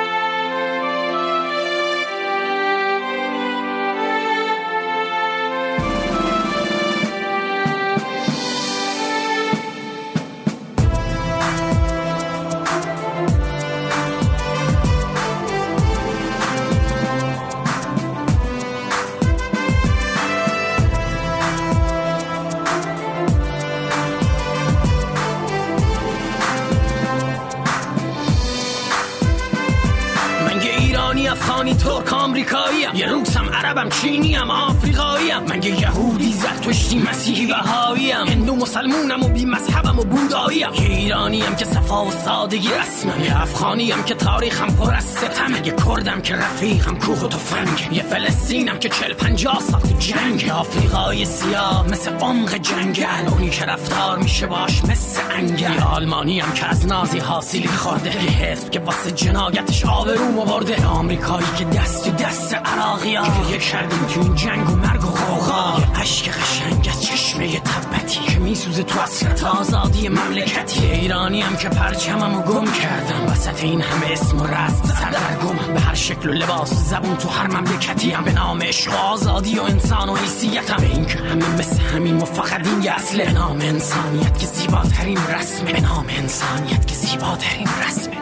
مسلمونم 38.71 39.23
و 39.23 39.27
بی 39.27 39.45
مذهبم 39.45 39.99
و 39.99 40.03
بوداییم 40.03 40.73
یه 40.73 40.81
ایرانیم 40.81 41.55
که 41.55 41.65
صفا 41.65 42.05
و 42.05 42.11
سادگی 42.11 42.69
رسمم 42.69 43.23
یه 43.23 43.41
افغانیم 43.41 44.03
که 44.03 44.15
تاریخم 44.15 44.67
پر 44.67 44.93
از 44.93 45.03
ستم. 45.03 45.65
یه 45.65 45.71
کردم 45.71 46.21
که 46.21 46.35
رفیقم 46.35 46.95
کوه 46.95 47.19
و 47.19 47.27
تفنگ. 47.27 47.93
یه 47.95 48.03
فلسطینم 48.03 48.79
که 48.79 48.89
چل 48.89 49.13
پنجاه 49.13 49.59
سال 49.59 49.81
تو 49.81 49.97
جنگ. 49.99 50.49
آفریقای 50.49 51.25
سیاه 51.25 51.87
مثل 51.89 52.11
عمق 52.11 52.55
جنگل 52.55 53.27
اونی 53.31 53.49
که 53.49 53.65
رفتار 53.65 54.17
میشه 54.17 54.47
باش 54.47 54.85
مثل 54.85 55.21
انگل 55.31 55.73
یه 55.73 55.83
آلمانیم 55.83 56.51
که 56.55 56.65
از 56.65 56.87
نازی 56.87 57.19
حاصلی 57.19 57.67
خورده. 57.67 58.23
یه 58.23 58.31
حزب 58.31 58.69
که 58.69 58.79
واسه 58.79 59.11
جنایتش 59.11 59.85
آبروم 59.85 60.45
برده. 60.45 60.85
آمریکایی 60.85 61.47
که 61.57 61.65
دست 61.65 62.09
دست 62.15 62.53
عراقی 62.53 63.15
ها 63.15 63.43
گریه 63.43 63.57
کردیم 63.57 64.05
تو 64.05 64.21
این 64.21 64.35
جنگ 64.35 64.69
و 64.69 64.75
مرگ 64.75 65.00
غوغا 65.11 65.79
یه 65.79 66.01
عشق 66.01 66.27
قشنگ 66.27 66.89
از 66.89 67.03
چشمه 67.03 67.59
تبتی 67.59 68.19
که 68.19 68.39
میسوزه 68.39 68.83
تو 68.83 68.99
اصلت 68.99 69.43
آزادی 69.43 70.09
مملکتی. 70.09 70.85
ایرانی 70.85 71.41
هم 71.41 71.57
که 71.57 71.69
پرچممو 71.69 72.41
گم 72.41 72.65
کردم. 72.71 73.31
وسط 73.31 73.63
این 73.63 73.81
همه 73.81 74.11
اسم 74.11 74.39
و 74.39 74.47
رست 74.47 74.85
سردرگمم 74.85 75.73
به 75.73 75.79
هر 75.79 75.93
شکل 75.93 76.29
و 76.29 76.33
لباس 76.33 76.73
زبون 76.73 77.17
تو 77.17 77.29
هر 77.29 77.47
مملکتی 77.47 78.11
هم 78.11 78.23
به 78.23 78.31
نام 78.31 78.61
عشق 78.61 78.93
آزادی 78.93 79.59
و 79.59 79.61
انسان 79.61 80.09
و 80.09 80.15
حیثیتم. 80.15 80.77
به 80.77 80.85
این 80.85 81.05
که 81.05 81.17
همه 81.17 81.49
مثل 81.49 81.79
همین 81.79 82.17
و 82.17 82.25
فقط 82.25 82.67
این 82.67 82.83
یه 82.83 82.91
اصله 82.91 83.25
به 83.25 83.31
نام 83.31 83.61
انسانیت 83.61 84.39
که 84.39 84.45
زیباترین 84.45 85.17
رسمه 85.17 85.73
به 85.73 85.81
نام 85.81 86.05
انسانیت 86.09 86.87
که 86.87 86.95
زیباترین 86.95 87.67
رسمه 87.87 88.20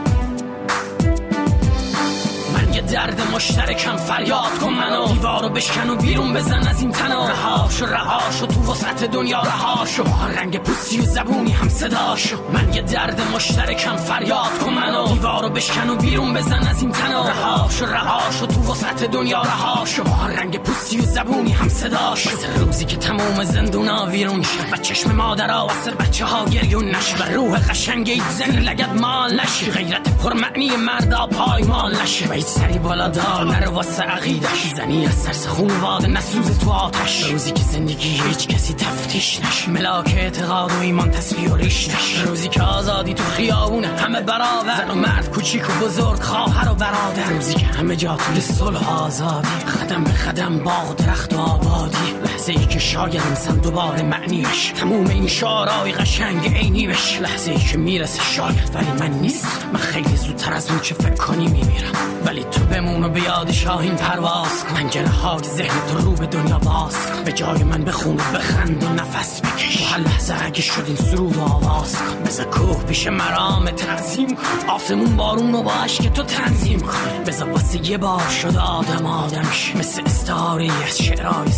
یه 2.79 2.85
درد 2.85 3.21
مشترکم 3.35 3.97
فریاد 3.97 4.59
کن 4.61 4.69
منو. 4.69 5.07
دیوارو 5.07 5.49
بشکن 5.49 5.89
و 5.89 5.95
بیرون 5.95 6.33
بزن 6.33 6.67
از 6.67 6.81
این 6.81 6.91
تنو 6.91 7.27
رهاشو 7.27 7.85
رهاشو 7.85 8.45
تو 8.65 8.71
وسط 8.71 9.03
دنیا 9.03 9.41
رهاشو 9.41 10.03
هر 10.03 10.27
رنگ 10.27 10.57
پوستی 10.57 10.99
و 10.99 11.05
زبونی 11.05 11.51
هم 11.51 11.69
صداشو 11.69 12.37
من 12.53 12.73
یه 12.73 12.81
درد 12.81 13.21
مشترکم 13.35 13.95
فریاد 13.95 14.59
کن 14.59 14.73
منو. 14.73 15.07
دیوارو 15.07 15.49
بشکن 15.49 15.89
و 15.89 15.95
بیرون 15.95 16.33
بزن 16.33 16.67
از 16.67 16.81
این 16.81 16.91
تنو. 16.91 17.23
رهاشو 17.23 17.85
رهاشو 17.85 18.45
تو 18.45 18.71
وسط 18.71 19.03
دنیا 19.03 19.41
رهاشو 19.41 20.03
هر 20.03 20.27
رنگ 20.27 20.57
پوستی 20.57 20.97
و 20.97 21.01
زبونی 21.01 21.51
هم 21.51 21.69
صداشو 21.69 22.29
مثل 22.29 22.59
روزی 22.59 22.85
که 22.85 22.97
تموم 22.97 23.43
زندونا 23.43 24.05
ویرون 24.05 24.43
شد 24.43 24.73
و 24.73 24.77
چشم 24.77 25.11
مادرها 25.11 25.67
واسه 25.67 25.91
بچه 25.91 26.25
ها 26.25 26.45
گریون 26.45 26.85
نشه 26.85 27.17
و 27.17 27.23
روح 27.23 27.59
قشنگ 27.69 28.09
ایت 28.09 28.29
زن 28.29 28.59
لگد 28.59 29.01
مال 29.01 29.39
نشه 29.41 29.71
غیرت 29.71 30.17
پرمعنی 30.17 30.75
مردا 30.75 31.27
پایمال 31.27 32.01
نشه 32.01 32.27
و 32.29 32.31
هیچ 32.31 32.45
سری 32.45 32.79
بالا 32.79 33.07
دار 33.07 33.45
نرو 33.45 33.71
واسه 33.71 34.03
عقیدش. 34.03 34.73
زنی 34.75 35.05
از 35.05 35.13
سرس 35.13 35.47
خونواده 35.47 36.07
نسوز 36.07 36.59
تو 36.59 36.71
آتش. 36.71 37.23
روزی 37.31 37.51
که 37.51 37.63
زندگی 37.63 38.09
هیچ 38.27 38.48
کسی 38.49 38.73
تفتیش 38.73 39.39
نش 39.39 39.67
ملاک 39.67 40.13
اعتقاد 40.17 40.71
و 40.71 40.79
ایمان 40.79 41.11
تصویر 41.11 41.51
و 41.51 41.55
ریش 41.55 41.89
نش 41.89 42.21
روزی 42.25 42.47
که 42.47 42.61
آزادی 42.61 43.13
تو 43.13 43.23
خیابون 43.23 43.83
همه 43.83 44.21
برابر. 44.21 44.77
زن 44.77 44.91
و 44.91 44.95
مرد 44.95 45.29
کوچیک 45.29 45.69
و 45.69 45.85
بزرگ 45.85 46.19
خواهر 46.19 46.71
و 46.71 46.75
برادر. 46.75 47.29
روزی 47.29 47.53
که 47.53 47.65
همه 47.65 47.95
جا 47.95 48.15
طول 48.15 48.39
صلح 48.39 49.01
آزادی. 49.01 49.47
قدم 49.81 50.03
به 50.03 50.11
قدم 50.11 50.59
باغ 50.59 50.95
درخت 50.95 51.33
و 51.33 51.37
آبادی. 51.39 52.13
لحظه 52.39 52.51
ای 52.51 52.65
که 52.65 52.79
شاید 52.79 53.21
انسان 53.21 53.57
دوباره 53.57 54.01
معنیش. 54.01 54.73
تموم 54.75 55.07
این 55.07 55.27
شعرهای 55.27 55.91
قشنگ 55.91 56.55
عینی 56.55 56.87
بش 56.87 57.21
لحظه 57.21 57.51
ای 57.51 57.57
که 57.57 57.77
می‌رسه 57.77 58.23
شاید 58.23 58.71
ولی 58.73 58.91
من 58.99 59.19
نیست. 59.19 59.65
من 59.73 59.79
خیلی 59.79 60.15
زودتر 60.15 60.53
از 60.53 60.69
اون 60.69 60.79
چه 60.79 60.95
فکر 60.95 61.15
کنی 61.15 61.47
میمیرم. 61.47 61.91
ولی 62.25 62.43
تو 62.43 62.63
بمون 62.63 63.03
و 63.03 63.09
به 63.09 63.21
یاد 63.21 63.51
شاهین 63.51 63.95
پرواز 63.95 64.63
کن. 64.63 64.75
پنجره 64.75 65.07
های 65.07 65.43
ذهن 65.43 65.87
تو 65.91 65.97
رو 65.97 66.11
به 66.11 66.25
دنیا 66.25 66.59
باز. 66.59 66.95
به 67.25 67.31
جای 67.31 67.63
من 67.63 67.83
بخون 67.83 68.15
و 68.15 68.37
بخند 68.37 68.83
و 68.83 68.89
نفس 68.89 69.41
بکش. 69.41 69.93
هر 69.93 69.99
لحظه 69.99 70.35
اگه 70.45 70.61
شد 70.61 70.83
این 70.87 70.95
سرود 70.95 71.37
و 71.37 71.41
آواز 71.41 71.95
بزا 72.25 72.43
کوه 72.43 72.83
پیش 72.83 73.07
مرام 73.07 73.65
تنظیم 73.65 74.37
آسمون 74.67 75.15
بارون 75.15 75.55
و 75.55 75.63
با 75.63 75.71
عشق 75.71 76.09
تو 76.11 76.23
تنظیم 76.23 76.79
کن. 76.79 77.23
بزا 77.27 77.45
واسه 77.45 77.89
یه 77.89 77.97
بار 77.97 78.29
شد 78.41 78.57
آدم 78.57 79.05
آدمش. 79.05 79.75
مثل 79.75 80.01
استعاری 80.05 80.71
از 80.87 80.97
شعرهای 80.97 81.51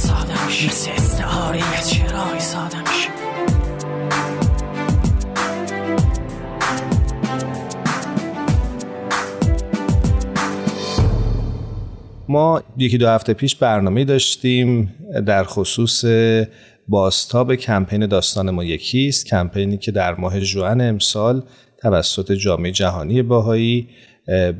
مثل 0.71 0.91
استعاری 0.91 1.59
از 1.77 1.93
شعرهای 1.93 2.39
سادمش 2.39 3.07
ما 12.27 12.63
یکی 12.77 12.97
دو 12.97 13.07
هفته 13.07 13.33
پیش 13.33 13.55
برنامه 13.55 14.05
داشتیم 14.05 14.93
در 15.25 15.43
خصوص 15.43 16.05
باستاب 16.87 17.55
کمپین 17.55 18.05
داستان 18.05 18.49
ما 18.49 18.63
یکیست 18.63 19.25
کمپینی 19.25 19.77
که 19.77 19.91
در 19.91 20.15
ماه 20.15 20.39
ژوئن 20.39 20.81
امسال 20.81 21.43
توسط 21.77 22.31
جامعه 22.31 22.71
جهانی 22.71 23.21
باهایی 23.21 23.89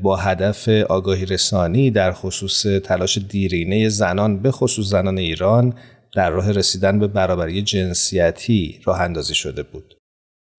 با 0.02 0.16
هدف 0.16 0.70
آگاهی 0.70 1.26
رسانی 1.26 1.92
در 1.92 2.12
خصوص 2.12 2.66
تلاش 2.84 3.18
دیرینه 3.18 3.90
زنان 3.90 4.42
به 4.42 4.52
خصوص 4.52 4.86
زنان 4.86 5.18
ایران 5.18 5.74
در 6.16 6.30
راه 6.30 6.52
رسیدن 6.52 7.00
به 7.00 7.08
برابری 7.08 7.62
جنسیتی 7.62 8.82
راه 8.86 9.02
اندازی 9.02 9.36
شده 9.36 9.64
بود. 9.64 9.96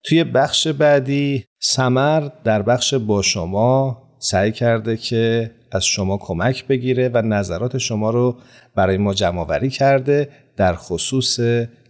توی 0.05 0.23
بخش 0.23 0.67
بعدی 0.67 1.45
سمر 1.61 2.29
در 2.43 2.61
بخش 2.61 2.93
با 2.93 3.21
شما 3.21 4.03
سعی 4.19 4.51
کرده 4.51 4.97
که 4.97 5.51
از 5.71 5.85
شما 5.85 6.17
کمک 6.17 6.67
بگیره 6.67 7.09
و 7.13 7.21
نظرات 7.21 7.77
شما 7.77 8.09
رو 8.09 8.37
برای 8.75 8.97
ما 8.97 9.13
جمع 9.13 9.67
کرده 9.67 10.29
در 10.57 10.75
خصوص 10.75 11.39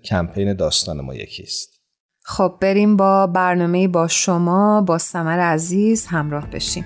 کمپین 0.03 0.53
داستان 0.53 1.01
ما 1.01 1.15
یکیست. 1.15 1.73
خب 2.25 2.53
بریم 2.61 2.97
با 2.97 3.27
برنامه 3.27 3.87
با 3.87 4.07
شما 4.07 4.81
با 4.81 4.97
سمر 4.97 5.39
عزیز 5.39 6.05
همراه 6.05 6.49
بشیم. 6.49 6.85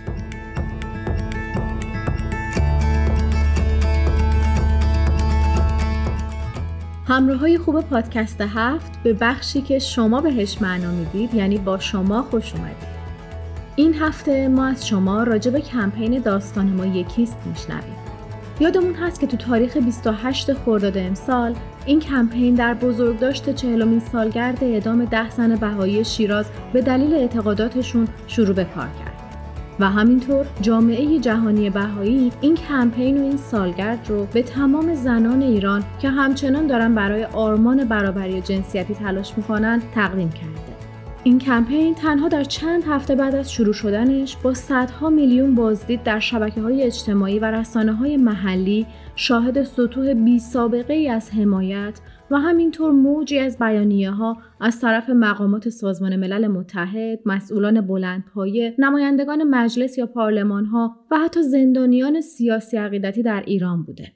همراه 7.08 7.38
های 7.38 7.58
خوب 7.58 7.82
پادکست 7.82 8.42
هفت 8.42 9.04
به 9.04 9.14
بخشی 9.14 9.62
که 9.62 9.80
شما 9.80 10.22
بهش 10.22 10.62
معنا 10.62 10.92
می‌دید 10.92 11.34
یعنی 11.34 11.58
با 11.58 11.80
شما 11.80 12.22
خوش 12.22 12.54
اومدید. 12.54 12.98
این 13.76 13.94
هفته 13.94 14.48
ما 14.48 14.66
از 14.66 14.88
شما 14.88 15.24
راجع 15.24 15.52
به 15.52 15.62
کمپین 15.62 16.20
داستان 16.20 16.70
ما 16.70 16.86
یکیست 16.86 17.38
میشنویم. 17.46 17.96
یادمون 18.60 18.94
هست 18.94 19.20
که 19.20 19.28
تو 19.28 19.38
تاریخ 19.38 19.78
28 19.78 20.54
خرداد 20.54 20.98
امسال 20.98 21.56
این 21.86 22.00
کمپین 22.00 22.56
در 22.56 22.74
بزرگداشت 22.74 23.56
چهلمین 23.56 24.00
سالگرد 24.00 24.64
اعدام 24.64 25.06
ده 25.06 25.30
زن 25.30 25.56
بهایی 25.56 26.06
شیراز 26.06 26.46
به 26.74 26.82
دلیل 26.82 27.14
اعتقاداتشون 27.14 28.08
شروع 28.28 28.56
به 28.56 28.64
کار 28.64 28.88
کرد. 29.00 29.17
و 29.80 29.90
همینطور 29.90 30.46
جامعه 30.62 31.20
جهانی 31.20 31.70
بهایی 31.70 32.32
این 32.42 32.56
کمپین 32.56 33.18
و 33.18 33.22
این 33.22 33.38
سالگرد 33.38 34.10
رو 34.10 34.26
به 34.34 34.44
تمام 34.44 34.96
زنان 34.96 35.42
ایران 35.42 35.84
که 36.02 36.10
همچنان 36.10 36.68
دارن 36.68 36.96
برای 36.96 37.24
آرمان 37.24 37.84
برابری 37.84 38.42
جنسیتی 38.42 38.94
تلاش 38.94 39.38
می‌کنن 39.38 39.82
تقدیم 39.96 40.30
کرده. 40.30 40.78
این 41.24 41.40
کمپین 41.40 41.96
تنها 41.96 42.28
در 42.28 42.44
چند 42.44 42.84
هفته 42.88 43.16
بعد 43.16 43.36
از 43.36 43.52
شروع 43.52 43.74
شدنش 43.74 44.38
با 44.38 44.54
صدها 44.54 45.10
میلیون 45.10 45.56
بازدید 45.56 46.04
در 46.04 46.20
شبکه 46.20 46.62
های 46.62 46.84
اجتماعی 46.84 47.40
و 47.40 47.46
رسانه 47.46 47.94
های 47.94 48.18
محلی 48.18 48.86
شاهد 49.16 49.64
سطوح 49.64 50.14
بی 50.14 50.40
سابقه 50.40 50.94
ای 50.94 51.10
از 51.10 51.32
حمایت 51.32 52.00
و 52.32 52.38
همینطور 52.38 52.92
موجی 52.92 53.40
از 53.40 53.60
بیانیه 53.60 54.12
ها 54.12 54.38
از 54.62 54.80
طرف 54.80 55.10
مقامات 55.10 55.70
سازمان 55.70 56.16
ملل 56.16 56.48
متحد، 56.48 57.20
مسئولان 57.26 57.82
بلندپایه، 57.82 58.76
نمایندگان 58.80 59.44
مجلس 59.44 59.98
یا 59.98 60.06
پارلمان 60.06 60.66
ها 60.66 60.96
و 61.12 61.18
حتی 61.18 61.44
زندانیان 61.44 62.22
سیاسی 62.22 62.78
عقیدتی 62.78 63.24
در 63.24 63.44
ایران 63.48 63.84
بوده. 63.84 64.12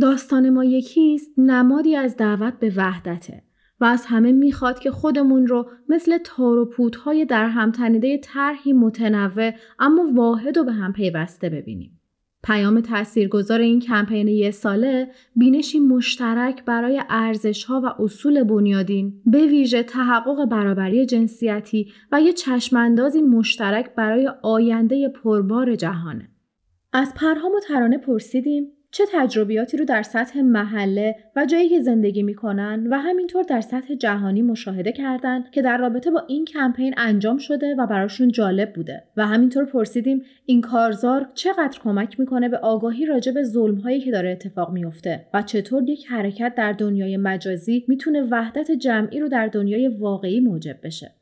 داستان 0.00 0.50
ما 0.50 0.64
یکیست 0.64 1.38
نمادی 1.38 1.96
از 1.96 2.16
دعوت 2.16 2.54
به 2.58 2.72
وحدته 2.76 3.42
و 3.80 3.84
از 3.84 4.06
همه 4.06 4.32
می‌خواد 4.32 4.78
که 4.78 4.90
خودمون 4.90 5.46
رو 5.46 5.70
مثل 5.88 6.18
تار 6.24 6.58
و 6.58 6.70
پودهای 6.70 7.24
در 7.24 7.48
هم 7.48 7.72
تنیده 7.72 8.18
طرحی 8.18 8.72
متنوع 8.72 9.52
اما 9.78 10.12
واحد 10.14 10.58
و 10.58 10.64
به 10.64 10.72
هم 10.72 10.92
پیوسته 10.92 11.48
ببینیم. 11.48 11.99
پیام 12.42 12.80
تاثیرگذار 12.80 13.60
این 13.60 13.80
کمپین 13.80 14.28
یه 14.28 14.50
ساله 14.50 15.08
بینشی 15.36 15.80
مشترک 15.80 16.64
برای 16.64 17.02
ارزشها 17.08 17.80
و 17.84 18.02
اصول 18.02 18.44
بنیادین 18.44 19.22
به 19.26 19.46
ویژه 19.46 19.82
تحقق 19.82 20.44
برابری 20.44 21.06
جنسیتی 21.06 21.92
و 22.12 22.20
یه 22.20 22.32
چشماندازی 22.32 23.22
مشترک 23.22 23.94
برای 23.94 24.30
آینده 24.42 25.08
پربار 25.08 25.74
جهانه. 25.74 26.28
از 26.92 27.14
پرهام 27.16 27.52
و 27.52 27.60
ترانه 27.68 27.98
پرسیدیم 27.98 28.72
چه 28.92 29.04
تجربیاتی 29.12 29.76
رو 29.76 29.84
در 29.84 30.02
سطح 30.02 30.40
محله 30.40 31.16
و 31.36 31.46
جایی 31.46 31.68
که 31.68 31.80
زندگی 31.80 32.22
می‌کنن 32.22 32.86
و 32.90 32.98
همینطور 32.98 33.42
در 33.42 33.60
سطح 33.60 33.94
جهانی 33.94 34.42
مشاهده 34.42 34.92
کردن 34.92 35.44
که 35.52 35.62
در 35.62 35.78
رابطه 35.78 36.10
با 36.10 36.22
این 36.28 36.44
کمپین 36.44 36.94
انجام 36.96 37.38
شده 37.38 37.74
و 37.78 37.86
براشون 37.86 38.28
جالب 38.28 38.72
بوده. 38.72 39.02
و 39.16 39.26
همینطور 39.26 39.64
پرسیدیم 39.64 40.22
این 40.46 40.60
کارزار 40.60 41.28
چقدر 41.34 41.78
کمک 41.84 42.20
می‌کنه 42.20 42.48
به 42.48 42.58
آگاهی 42.58 43.06
راجع 43.06 43.32
به 43.32 43.42
ظلمهایی 43.42 44.00
که 44.00 44.10
داره 44.10 44.30
اتفاق 44.30 44.72
میفته 44.72 45.26
و 45.34 45.42
چطور 45.42 45.82
یک 45.82 46.06
حرکت 46.06 46.54
در 46.56 46.72
دنیای 46.72 47.16
مجازی 47.16 47.84
می‌تونه 47.88 48.22
وحدت 48.22 48.70
جمعی 48.70 49.20
رو 49.20 49.28
در 49.28 49.46
دنیای 49.46 49.88
واقعی 49.88 50.40
موجب 50.40 50.76
بشه؟ 50.82 51.12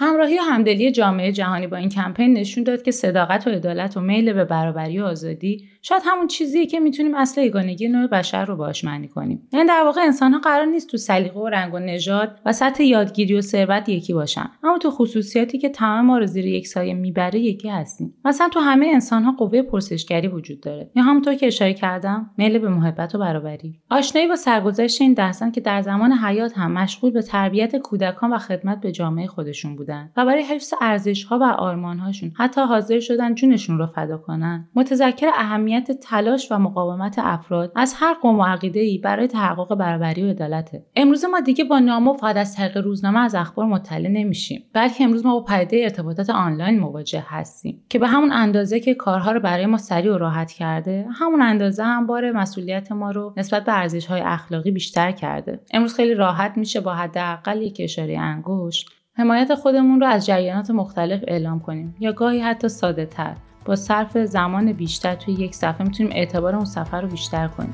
همراهی 0.00 0.38
و 0.38 0.42
همدلی 0.42 0.92
جامعه 0.92 1.32
جهانی 1.32 1.66
با 1.66 1.76
این 1.76 1.88
کمپین 1.88 2.32
نشون 2.32 2.64
داد 2.64 2.82
که 2.82 2.90
صداقت 2.90 3.46
و 3.46 3.50
عدالت 3.50 3.96
و 3.96 4.00
میل 4.00 4.32
به 4.32 4.44
برابری 4.44 5.00
و 5.00 5.04
آزادی 5.04 5.68
شاید 5.82 6.02
همون 6.04 6.26
چیزیه 6.26 6.66
که 6.66 6.80
می‌تونیم 6.80 7.14
اصل 7.14 7.42
یگانگی 7.42 7.88
نوع 7.88 8.06
بشر 8.06 8.44
رو 8.44 8.56
باش 8.56 8.84
معنی 8.84 9.08
کنیم. 9.08 9.48
یعنی 9.52 9.68
در 9.68 9.82
واقع 9.84 10.00
انسان 10.00 10.32
ها 10.32 10.38
قرار 10.38 10.66
نیست 10.66 10.88
تو 10.88 10.96
سلیقه 10.96 11.40
و 11.40 11.48
رنگ 11.48 11.74
و 11.74 11.78
نژاد 11.78 12.40
و 12.46 12.52
سطح 12.52 12.82
یادگیری 12.82 13.34
و 13.34 13.40
ثروت 13.40 13.88
یکی 13.88 14.12
باشن. 14.12 14.50
اما 14.62 14.78
تو 14.78 14.90
خصوصیاتی 14.90 15.58
که 15.58 15.68
تمام 15.68 16.06
ما 16.06 16.18
رو 16.18 16.26
زیر 16.26 16.46
یک 16.46 16.66
سایه 16.66 16.94
می‌بره 16.94 17.38
یکی 17.38 17.68
هستیم. 17.68 18.14
مثلا 18.24 18.48
تو 18.48 18.60
همه 18.60 18.86
انسان 18.94 19.22
ها 19.22 19.32
قوه 19.32 19.62
پرسشگری 19.62 20.28
وجود 20.28 20.60
داره. 20.60 20.90
یا 20.96 21.02
همونطور 21.02 21.34
که 21.34 21.46
اشاره 21.46 21.74
کردم 21.74 22.30
میل 22.36 22.58
به 22.58 22.68
محبت 22.68 23.14
و 23.14 23.18
برابری. 23.18 23.80
آشنایی 23.90 24.28
با 24.28 24.36
سرگذشت 24.36 25.02
این 25.02 25.14
دهستان 25.14 25.52
که 25.52 25.60
در 25.60 25.82
زمان 25.82 26.12
حیات 26.12 26.58
هم 26.58 26.72
مشغول 26.72 27.10
به 27.10 27.22
تربیت 27.22 27.76
کودکان 27.76 28.32
و 28.32 28.38
خدمت 28.38 28.80
به 28.80 28.92
جامعه 28.92 29.26
خودشون 29.26 29.76
بودن 29.88 30.10
و 30.16 30.26
برای 30.26 30.42
حفظ 30.42 30.74
ارزش 30.80 31.24
ها 31.24 31.38
و 31.38 31.42
آرمان 31.44 31.98
هاشون 31.98 32.32
حتی 32.36 32.60
حاضر 32.60 33.00
شدن 33.00 33.34
جونشون 33.34 33.78
رو 33.78 33.86
فدا 33.86 34.18
کنن. 34.18 34.68
متذکر 34.74 35.26
اهمیت 35.34 35.92
تلاش 35.92 36.52
و 36.52 36.58
مقاومت 36.58 37.18
افراد 37.18 37.72
از 37.76 37.94
هر 37.96 38.14
قوم 38.14 38.38
و 38.38 38.44
عقیده 38.44 38.80
ای 38.80 38.98
برای 38.98 39.26
تحقق 39.26 39.74
برابری 39.74 40.22
و 40.22 40.30
عدالته 40.30 40.86
امروز 40.96 41.24
ما 41.24 41.40
دیگه 41.40 41.64
با 41.64 41.78
نامه 41.78 42.16
فقط 42.16 42.36
از 42.36 42.56
طریق 42.56 42.76
روزنامه 42.76 43.20
از 43.20 43.34
اخبار 43.34 43.66
مطلع 43.66 44.08
نمیشیم 44.08 44.64
بلکه 44.72 45.04
امروز 45.04 45.26
ما 45.26 45.40
با 45.40 45.44
پدیده 45.44 45.82
ارتباطات 45.82 46.30
آنلاین 46.30 46.78
مواجه 46.78 47.24
هستیم 47.26 47.82
که 47.88 47.98
به 47.98 48.06
همون 48.06 48.32
اندازه 48.32 48.80
که 48.80 48.94
کارها 48.94 49.32
رو 49.32 49.40
برای 49.40 49.66
ما 49.66 49.76
سریع 49.76 50.14
و 50.14 50.18
راحت 50.18 50.52
کرده 50.52 51.06
همون 51.12 51.42
اندازه 51.42 51.84
هم 51.84 52.06
بار 52.06 52.32
مسئولیت 52.32 52.92
ما 52.92 53.10
رو 53.10 53.34
نسبت 53.36 53.64
به 53.64 53.78
ارزش 53.78 54.06
های 54.06 54.20
اخلاقی 54.20 54.70
بیشتر 54.70 55.12
کرده. 55.12 55.60
امروز 55.70 55.94
خیلی 55.94 56.14
راحت 56.14 56.52
میشه 56.56 56.80
با 56.80 56.94
حداقل 56.94 57.62
یک 57.62 57.76
اشاره 57.80 58.18
انگشت 58.18 58.97
حمایت 59.18 59.54
خودمون 59.54 60.00
رو 60.00 60.06
از 60.06 60.26
جریانات 60.26 60.70
مختلف 60.70 61.20
اعلام 61.28 61.60
کنیم. 61.60 61.94
یا 62.00 62.12
گاهی 62.12 62.40
حتی 62.40 62.68
ساده 62.68 63.06
تر 63.06 63.34
با 63.64 63.76
صرف 63.76 64.18
زمان 64.18 64.72
بیشتر 64.72 65.14
توی 65.14 65.34
یک 65.34 65.54
صفحه 65.54 65.82
می‌تونیم 65.82 66.12
اعتبار 66.14 66.56
اون 66.56 66.64
صفحه 66.64 67.00
رو 67.00 67.08
بیشتر 67.08 67.48
کنیم. 67.48 67.72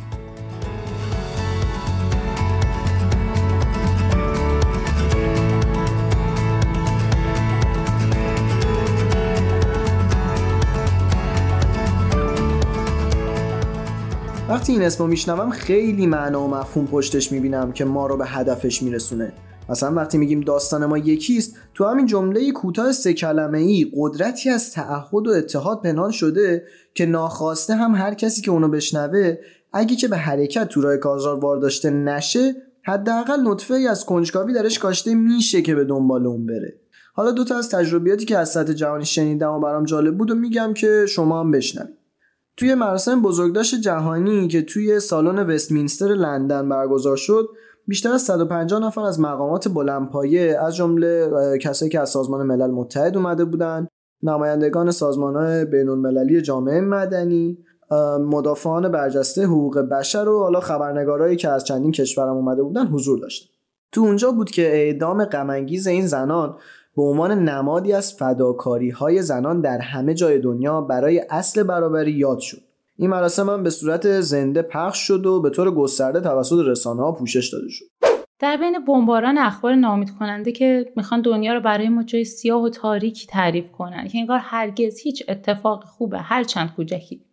وقتی 14.49 14.73
این 14.73 14.83
اسمو 14.83 15.07
میشنوم 15.07 15.51
خیلی 15.51 16.07
معنا 16.07 16.43
و 16.43 16.51
مفهوم 16.51 16.87
پشتش 16.87 17.33
می‌بینم 17.33 17.73
که 17.73 17.85
ما 17.85 18.07
رو 18.07 18.17
به 18.17 18.27
هدفش 18.27 18.83
میرسونه. 18.83 19.33
مثلا 19.69 19.95
وقتی 19.95 20.19
میگیم 20.19 20.41
داستان 20.41 20.87
ما 20.87 20.99
یکیست 20.99 21.57
تو 21.75 21.85
همین 21.85 22.07
جمله 22.07 22.53
کوتاه 22.53 22.93
سه 22.93 23.13
کلمه 23.13 23.59
ای 23.59 23.93
قدرتی 23.97 24.51
از 24.51 24.73
تعهد 24.73 25.27
و 25.27 25.31
اتحاد 25.31 25.83
پنهان 25.83 26.11
شده 26.11 26.63
که 26.95 27.07
ناخواسته 27.07 27.75
هم 27.75 27.95
هر 27.95 28.15
کسی 28.15 28.43
که 28.43 28.51
اونو 28.51 28.69
بشنوه 28.69 29.37
اگه 29.73 29.97
که 29.97 30.09
به 30.09 30.17
حرکت 30.17 30.69
تو 30.69 30.81
راه 30.81 30.97
کارزار 30.97 31.39
وارداشته 31.39 31.91
نشه 31.91 32.55
حداقل 32.83 33.41
نطفه 33.45 33.75
ای 33.75 33.87
از 33.87 34.05
کنجکاوی 34.05 34.53
درش 34.53 34.79
کاشته 34.79 35.15
میشه 35.15 35.63
که 35.63 35.75
به 35.75 35.85
دنبال 35.85 36.27
اون 36.27 36.47
بره. 36.47 36.81
حالا 37.15 37.31
دوتا 37.31 37.59
از 37.59 37.69
تجربیاتی 37.69 38.25
که 38.25 38.39
از 38.39 38.53
سطح 38.53 38.73
جهانی 38.73 39.05
شنیدم 39.05 39.53
و 39.53 39.61
برام 39.61 39.85
جالب 39.85 40.19
بود 40.19 40.31
و 40.31 40.35
میگم 40.35 40.75
که 40.75 41.07
شما 41.09 41.41
هم 41.41 41.51
بشنوید. 41.51 41.95
توی 42.57 42.75
مراسم 42.75 43.23
بزرگداشت 43.23 43.81
جهانی 43.81 44.49
که 44.49 44.63
توی 44.63 45.01
سالن 45.01 45.39
وستمینستر 45.39 46.07
لندن 46.07 46.69
برگزار 46.69 47.17
شد 47.17 47.49
بیشتر 47.87 48.13
از 48.13 48.23
150 48.23 48.83
نفر 48.83 49.01
از 49.01 49.21
مقامات 49.21 49.69
بلندپایه 49.69 50.59
از 50.61 50.77
جمله 50.77 51.31
کسایی 51.59 51.91
که 51.91 52.01
از 52.01 52.11
سازمان 52.11 52.47
ملل 52.47 52.71
متحد 52.71 53.17
اومده 53.17 53.45
بودن 53.45 53.89
نمایندگان 54.23 54.91
سازمانهای 54.91 55.65
بین 55.65 55.89
المللی 55.89 56.43
جامعه 56.43 56.81
مدنی 56.81 57.59
مدافعان 58.21 58.89
برجسته 58.89 59.45
حقوق 59.45 59.79
بشر 59.79 60.29
و 60.29 60.39
حالا 60.39 60.61
خبرنگارایی 60.61 61.37
که 61.37 61.49
از 61.49 61.65
چندین 61.65 61.93
کشورم 61.93 62.37
اومده 62.37 62.63
بودن 62.63 62.87
حضور 62.87 63.19
داشتن. 63.19 63.51
تو 63.93 64.01
اونجا 64.01 64.33
بود 64.33 64.51
که 64.51 64.63
اعدام 64.63 65.25
غمانگیز 65.25 65.87
این 65.87 66.07
زنان 66.07 66.57
به 66.97 67.03
عنوان 67.03 67.45
نمادی 67.49 67.93
از 67.93 68.13
فداکاری 68.13 68.91
های 68.91 69.23
زنان 69.23 69.61
در 69.61 69.79
همه 69.79 70.15
جای 70.15 70.39
دنیا 70.39 70.81
برای 70.81 71.23
اصل 71.31 71.63
برابری 71.63 72.13
یاد 72.13 72.39
شد. 72.39 72.61
این 72.99 73.11
مراسم 73.11 73.51
هم 73.51 73.63
به 73.63 73.71
صورت 73.71 74.21
زنده 74.21 74.63
پخش 74.63 74.99
شد 74.99 75.27
و 75.27 75.41
به 75.41 75.51
طور 75.51 75.75
گسترده 75.75 76.21
توسط 76.21 76.59
رسانه 76.67 77.03
ها 77.03 77.13
پوشش 77.13 77.53
داده 77.53 77.69
شد. 77.69 77.85
در 78.39 78.57
بین 78.57 78.85
بمباران 78.85 79.39
اخبار 79.39 79.75
نامید 79.75 80.11
کننده 80.11 80.53
که 80.53 80.93
می‌خوان 80.97 81.21
دنیا 81.21 81.55
رو 81.55 81.61
برای 81.61 81.89
ما 81.89 82.03
جای 82.03 82.25
سیاه 82.25 82.63
و 82.63 82.69
تاریکی 82.69 83.27
تعریف 83.27 83.73
کنن 83.73 84.09
که 84.09 84.19
انگار 84.19 84.39
هرگز 84.39 85.01
هیچ 85.01 85.25
اتفاق 85.29 85.85
خوبه 85.85 86.19
هر 86.19 86.45
چند 86.45 86.71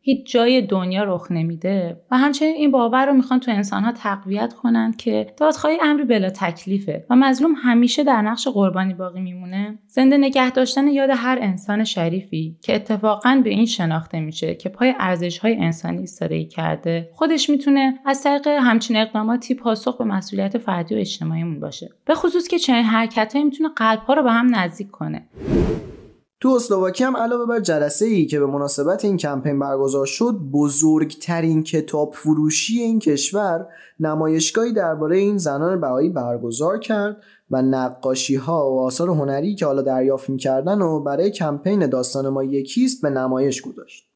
هیچ 0.04 0.32
جای 0.32 0.62
دنیا 0.62 1.04
رخ 1.04 1.28
نمیده 1.32 2.02
و 2.12 2.18
همچنین 2.18 2.56
این 2.56 2.72
باور 2.72 3.06
رو 3.06 3.14
می‌خوان 3.14 3.40
تو 3.40 3.52
انسانها 3.52 3.92
تقویت 3.92 4.54
کنند 4.54 4.96
که 4.96 5.28
دادخواهی 5.38 5.78
امری 5.82 6.04
بلا 6.04 6.30
تکلیفه 6.30 7.06
و 7.10 7.16
مظلوم 7.16 7.54
همیشه 7.58 8.04
در 8.04 8.22
نقش 8.22 8.48
قربانی 8.48 8.94
باقی 8.94 9.22
میمونه. 9.22 9.80
زنده 9.88 10.18
نگه 10.18 10.52
داشتن 10.52 10.88
یاد 10.88 11.10
هر 11.14 11.38
انسان 11.42 11.84
شریفی 11.84 12.58
که 12.62 12.76
اتفاقا 12.76 13.42
به 13.44 13.50
این 13.50 13.66
شناخته 13.66 14.20
میشه 14.20 14.56
که 14.56 14.70
پای 14.70 14.94
ارزش 15.00 15.38
های 15.38 15.56
انسانی 15.56 15.98
ایستادگی 15.98 16.46
کرده. 16.46 17.10
خودش 17.14 17.50
می‌تونه 17.50 18.00
از 18.06 18.24
طریق 18.24 18.48
همچین 18.48 18.98
اقداماتی 18.98 19.56
پاسخ 19.56 19.98
به 19.98 20.06
مسئولیت 20.06 20.58
فردی 20.58 20.96
و 20.96 20.98
اجتماعیمون 20.98 21.60
باشه. 21.60 21.90
به 22.06 22.16
خصوص 22.16 22.48
که 22.48 22.60
چنین 22.60 22.84
حرکتهایی 22.84 23.46
می‌تونه 23.46 23.70
قلبها 23.76 24.14
رو 24.14 24.24
به 24.24 24.32
هم 24.32 24.56
نزدیک 24.56 24.92
کنه. 24.92 25.28
تو 26.42 26.50
اسلواکی 26.50 27.04
هم 27.04 27.18
علاوه 27.18 27.46
بر 27.46 27.60
جلسه 27.60 28.06
ای 28.06 28.26
که 28.26 28.40
به 28.40 28.46
مناسبت 28.46 29.06
این 29.06 29.18
کمپین 29.18 29.60
برگزار 29.60 30.06
شد 30.06 30.40
بزرگترین 30.52 31.64
کتاب 31.64 32.14
فروشی 32.14 32.80
این 32.80 33.00
کشور 33.00 33.68
نمایشگاهی 34.00 34.74
درباره 34.74 35.18
این 35.18 35.38
زنان 35.38 35.82
بهایی 35.82 36.10
برگزار 36.10 36.80
کرد 36.80 37.18
و 37.52 37.62
نقاشی 37.62 38.36
ها 38.36 38.72
و 38.72 38.80
آثار 38.80 39.10
هنری 39.10 39.56
که 39.56 39.66
حالا 39.66 39.82
دریافت 39.82 40.30
می‌کردن 40.30 40.82
و 40.82 41.00
برای 41.00 41.32
کمپین 41.32 41.88
داستان 41.88 42.30
ما 42.30 42.44
یکیست 42.44 43.02
به 43.02 43.10
نمایش 43.10 43.62
گذاشت. 43.62 44.08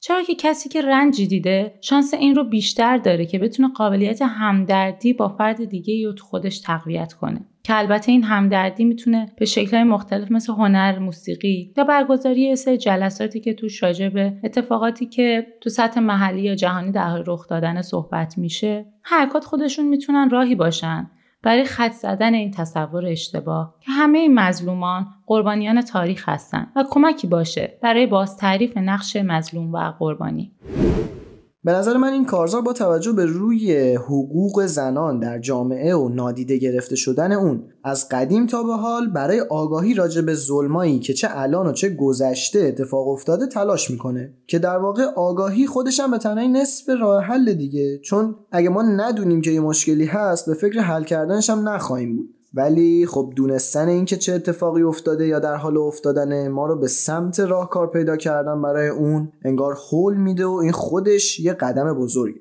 چرا 0.00 0.22
که 0.22 0.34
کسی 0.34 0.68
که 0.68 0.82
رنجی 0.82 1.26
دیده 1.26 1.74
شانس 1.80 2.14
این 2.14 2.34
رو 2.34 2.44
بیشتر 2.44 2.98
داره 2.98 3.26
که 3.26 3.38
بتونه 3.38 3.68
قابلیت 3.68 4.22
همدردی 4.22 5.12
با 5.12 5.28
فرد 5.28 5.64
دیگه 5.64 6.06
رو 6.06 6.12
تو 6.12 6.24
خودش 6.24 6.60
تقویت 6.60 7.12
کنه. 7.12 7.40
که 7.66 7.78
البته 7.78 8.12
این 8.12 8.22
همدردی 8.22 8.84
می‌تونه 8.84 9.32
به 9.38 9.44
شکلهای 9.44 9.84
مختلف 9.84 10.32
مثل 10.32 10.52
هنر، 10.52 10.98
موسیقی 10.98 11.72
یا 11.76 11.84
برگزاری 11.84 12.56
سه 12.56 12.76
جلساتی 12.76 13.40
که 13.40 13.54
توش 13.54 13.82
راجع 13.82 14.08
به 14.08 14.32
اتفاقاتی 14.44 15.06
که 15.06 15.46
تو 15.60 15.70
سطح 15.70 16.00
محلی 16.00 16.42
یا 16.42 16.54
جهانی 16.54 16.92
در 16.92 17.08
حال 17.08 17.24
رخ 17.26 17.48
دادن 17.48 17.82
صحبت 17.82 18.38
میشه 18.38 18.86
حرکات 19.02 19.44
خودشون 19.44 19.88
می‌تونن 19.88 20.30
راهی 20.30 20.54
باشن 20.54 21.10
برای 21.42 21.64
خط 21.64 21.92
زدن 21.92 22.34
این 22.34 22.50
تصور 22.50 23.06
اشتباه 23.06 23.74
که 23.80 23.92
همه 23.92 24.18
این 24.18 24.34
مظلومان 24.34 25.06
قربانیان 25.26 25.82
تاریخ 25.82 26.28
هستند 26.28 26.72
و 26.76 26.84
کمکی 26.90 27.26
باشه 27.26 27.78
برای 27.82 28.06
باز 28.06 28.36
تعریف 28.36 28.76
نقش 28.76 29.16
مظلوم 29.16 29.72
و 29.72 29.92
قربانی. 29.98 30.52
به 31.66 31.72
نظر 31.72 31.96
من 31.96 32.12
این 32.12 32.24
کارزار 32.24 32.62
با 32.62 32.72
توجه 32.72 33.12
به 33.12 33.26
روی 33.26 33.94
حقوق 33.94 34.66
زنان 34.66 35.18
در 35.18 35.38
جامعه 35.38 35.94
و 35.94 36.08
نادیده 36.08 36.56
گرفته 36.56 36.96
شدن 36.96 37.32
اون 37.32 37.62
از 37.84 38.08
قدیم 38.08 38.46
تا 38.46 38.62
به 38.62 38.72
حال 38.72 39.08
برای 39.08 39.40
آگاهی 39.40 39.94
راجع 39.94 40.20
به 40.20 40.34
ظلمایی 40.34 40.98
که 40.98 41.14
چه 41.14 41.28
الان 41.30 41.66
و 41.66 41.72
چه 41.72 41.88
گذشته 41.88 42.58
اتفاق 42.60 43.08
افتاده 43.08 43.46
تلاش 43.46 43.90
می‌کنه. 43.90 44.32
که 44.46 44.58
در 44.58 44.78
واقع 44.78 45.02
آگاهی 45.16 45.66
خودش 45.66 46.00
هم 46.00 46.10
به 46.10 46.18
تنهایی 46.18 46.48
نصف 46.48 46.88
راه 47.00 47.24
حل 47.24 47.52
دیگه. 47.52 47.98
چون 47.98 48.34
اگه 48.52 48.68
ما 48.68 48.82
ندونیم 48.82 49.40
که 49.40 49.50
یه 49.50 49.60
مشکلی 49.60 50.06
هست 50.06 50.46
به 50.46 50.54
فکر 50.54 50.80
حل 50.80 51.04
کردنش 51.04 51.50
هم 51.50 51.68
نخواهیم 51.68 52.16
بود. 52.16 52.35
ولی 52.54 53.06
خب 53.06 53.32
دونستن 53.36 53.88
اینکه 53.88 54.16
چه 54.16 54.32
اتفاقی 54.32 54.82
افتاده 54.82 55.26
یا 55.26 55.38
در 55.38 55.56
حال 55.56 55.76
افتادن 55.76 56.48
ما 56.48 56.66
رو 56.66 56.78
به 56.78 56.88
سمت 56.88 57.40
راهکار 57.40 57.90
پیدا 57.90 58.16
کردن 58.16 58.62
برای 58.62 58.88
اون 58.88 59.32
انگار 59.44 59.76
هل 59.90 60.14
میده 60.14 60.46
و 60.46 60.52
این 60.52 60.72
خودش 60.72 61.40
یه 61.40 61.52
قدم 61.52 61.94
بزرگی 61.94 62.40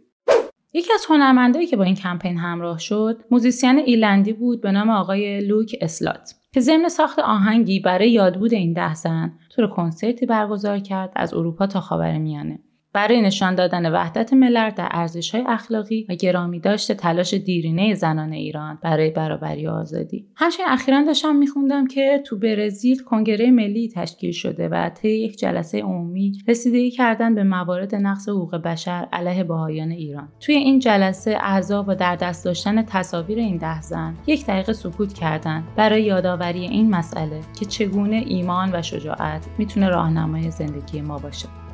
یکی 0.74 0.94
از 0.94 1.06
هنرمندایی 1.10 1.68
که 1.68 1.78
با 1.78 1.84
این 1.84 1.96
کمپین 1.96 2.38
همراه 2.38 2.80
شد 2.80 3.24
موزیسین 3.32 3.80
ایرلندی 3.80 4.34
بود 4.34 4.62
به 4.62 4.72
نام 4.72 4.90
آقای 4.90 5.40
لوک 5.40 5.76
اسلات 5.82 6.36
که 6.54 6.62
ضمن 6.62 6.90
ساخت 6.90 7.20
آهنگی 7.20 7.80
برای 7.80 8.12
یادبود 8.12 8.54
این 8.54 8.74
ده 8.74 8.96
زن 8.96 9.34
تور 9.56 9.68
کنسرتی 9.68 10.26
برگزار 10.26 10.80
کرد 10.80 11.12
از 11.16 11.34
اروپا 11.34 11.68
تا 11.68 11.82
خاورمیانه. 11.82 12.60
برای 12.96 13.22
نشان 13.22 13.56
دادن 13.56 13.92
وحدت 13.92 14.34
ملل 14.34 14.70
در 14.70 14.88
ارزش‌های 14.92 15.44
اخلاقی 15.48 16.06
و 16.10 16.16
گرامی 16.16 16.60
داشته 16.60 16.94
تلاش 16.94 17.34
دیرینه 17.34 17.94
زنان 17.94 18.34
ایران 18.34 18.80
برای 18.84 19.10
برابری 19.10 19.68
و 19.68 19.70
آزادی. 19.70 20.26
همچنین 20.36 20.70
اخیرا 20.70 21.04
داشتم 21.04 21.36
میخوندم 21.36 21.88
که 21.88 22.24
تو 22.26 22.40
برزیل 22.40 23.04
کنگره 23.04 23.52
ملی 23.52 23.92
تشکیل 23.96 24.32
شده 24.32 24.70
و 24.70 24.90
طی 24.90 25.10
یک 25.10 25.38
جلسه 25.38 25.82
عمومی 25.82 26.32
رسیدگی 26.48 26.92
کردن 26.92 27.36
به 27.36 27.44
موارد 27.44 27.96
نقض 27.96 28.30
حقوق 28.30 28.56
بشر 28.56 29.08
علیه 29.14 29.44
بهایان 29.44 29.92
ایران. 29.92 30.28
توی 30.40 30.56
این 30.56 30.80
جلسه 30.80 31.38
اعضا 31.42 31.86
و 31.88 31.96
در 31.96 32.16
دست 32.16 32.46
داشتن 32.46 32.82
تصاویر 32.82 33.38
این 33.38 33.58
ده 33.58 33.82
زن 33.82 34.16
یک 34.28 34.46
دقیقه 34.46 34.74
سکوت 34.74 35.14
کردند 35.14 35.64
برای 35.76 36.04
یادآوری 36.04 36.60
این 36.60 36.90
مسئله 36.90 37.42
که 37.60 37.66
چگونه 37.66 38.24
ایمان 38.28 38.70
و 38.74 38.82
شجاعت 38.82 39.46
می‌تونه 39.58 39.90
راهنمای 39.90 40.52
زندگی 40.52 41.02
ما 41.02 41.18
باشه. 41.18 41.65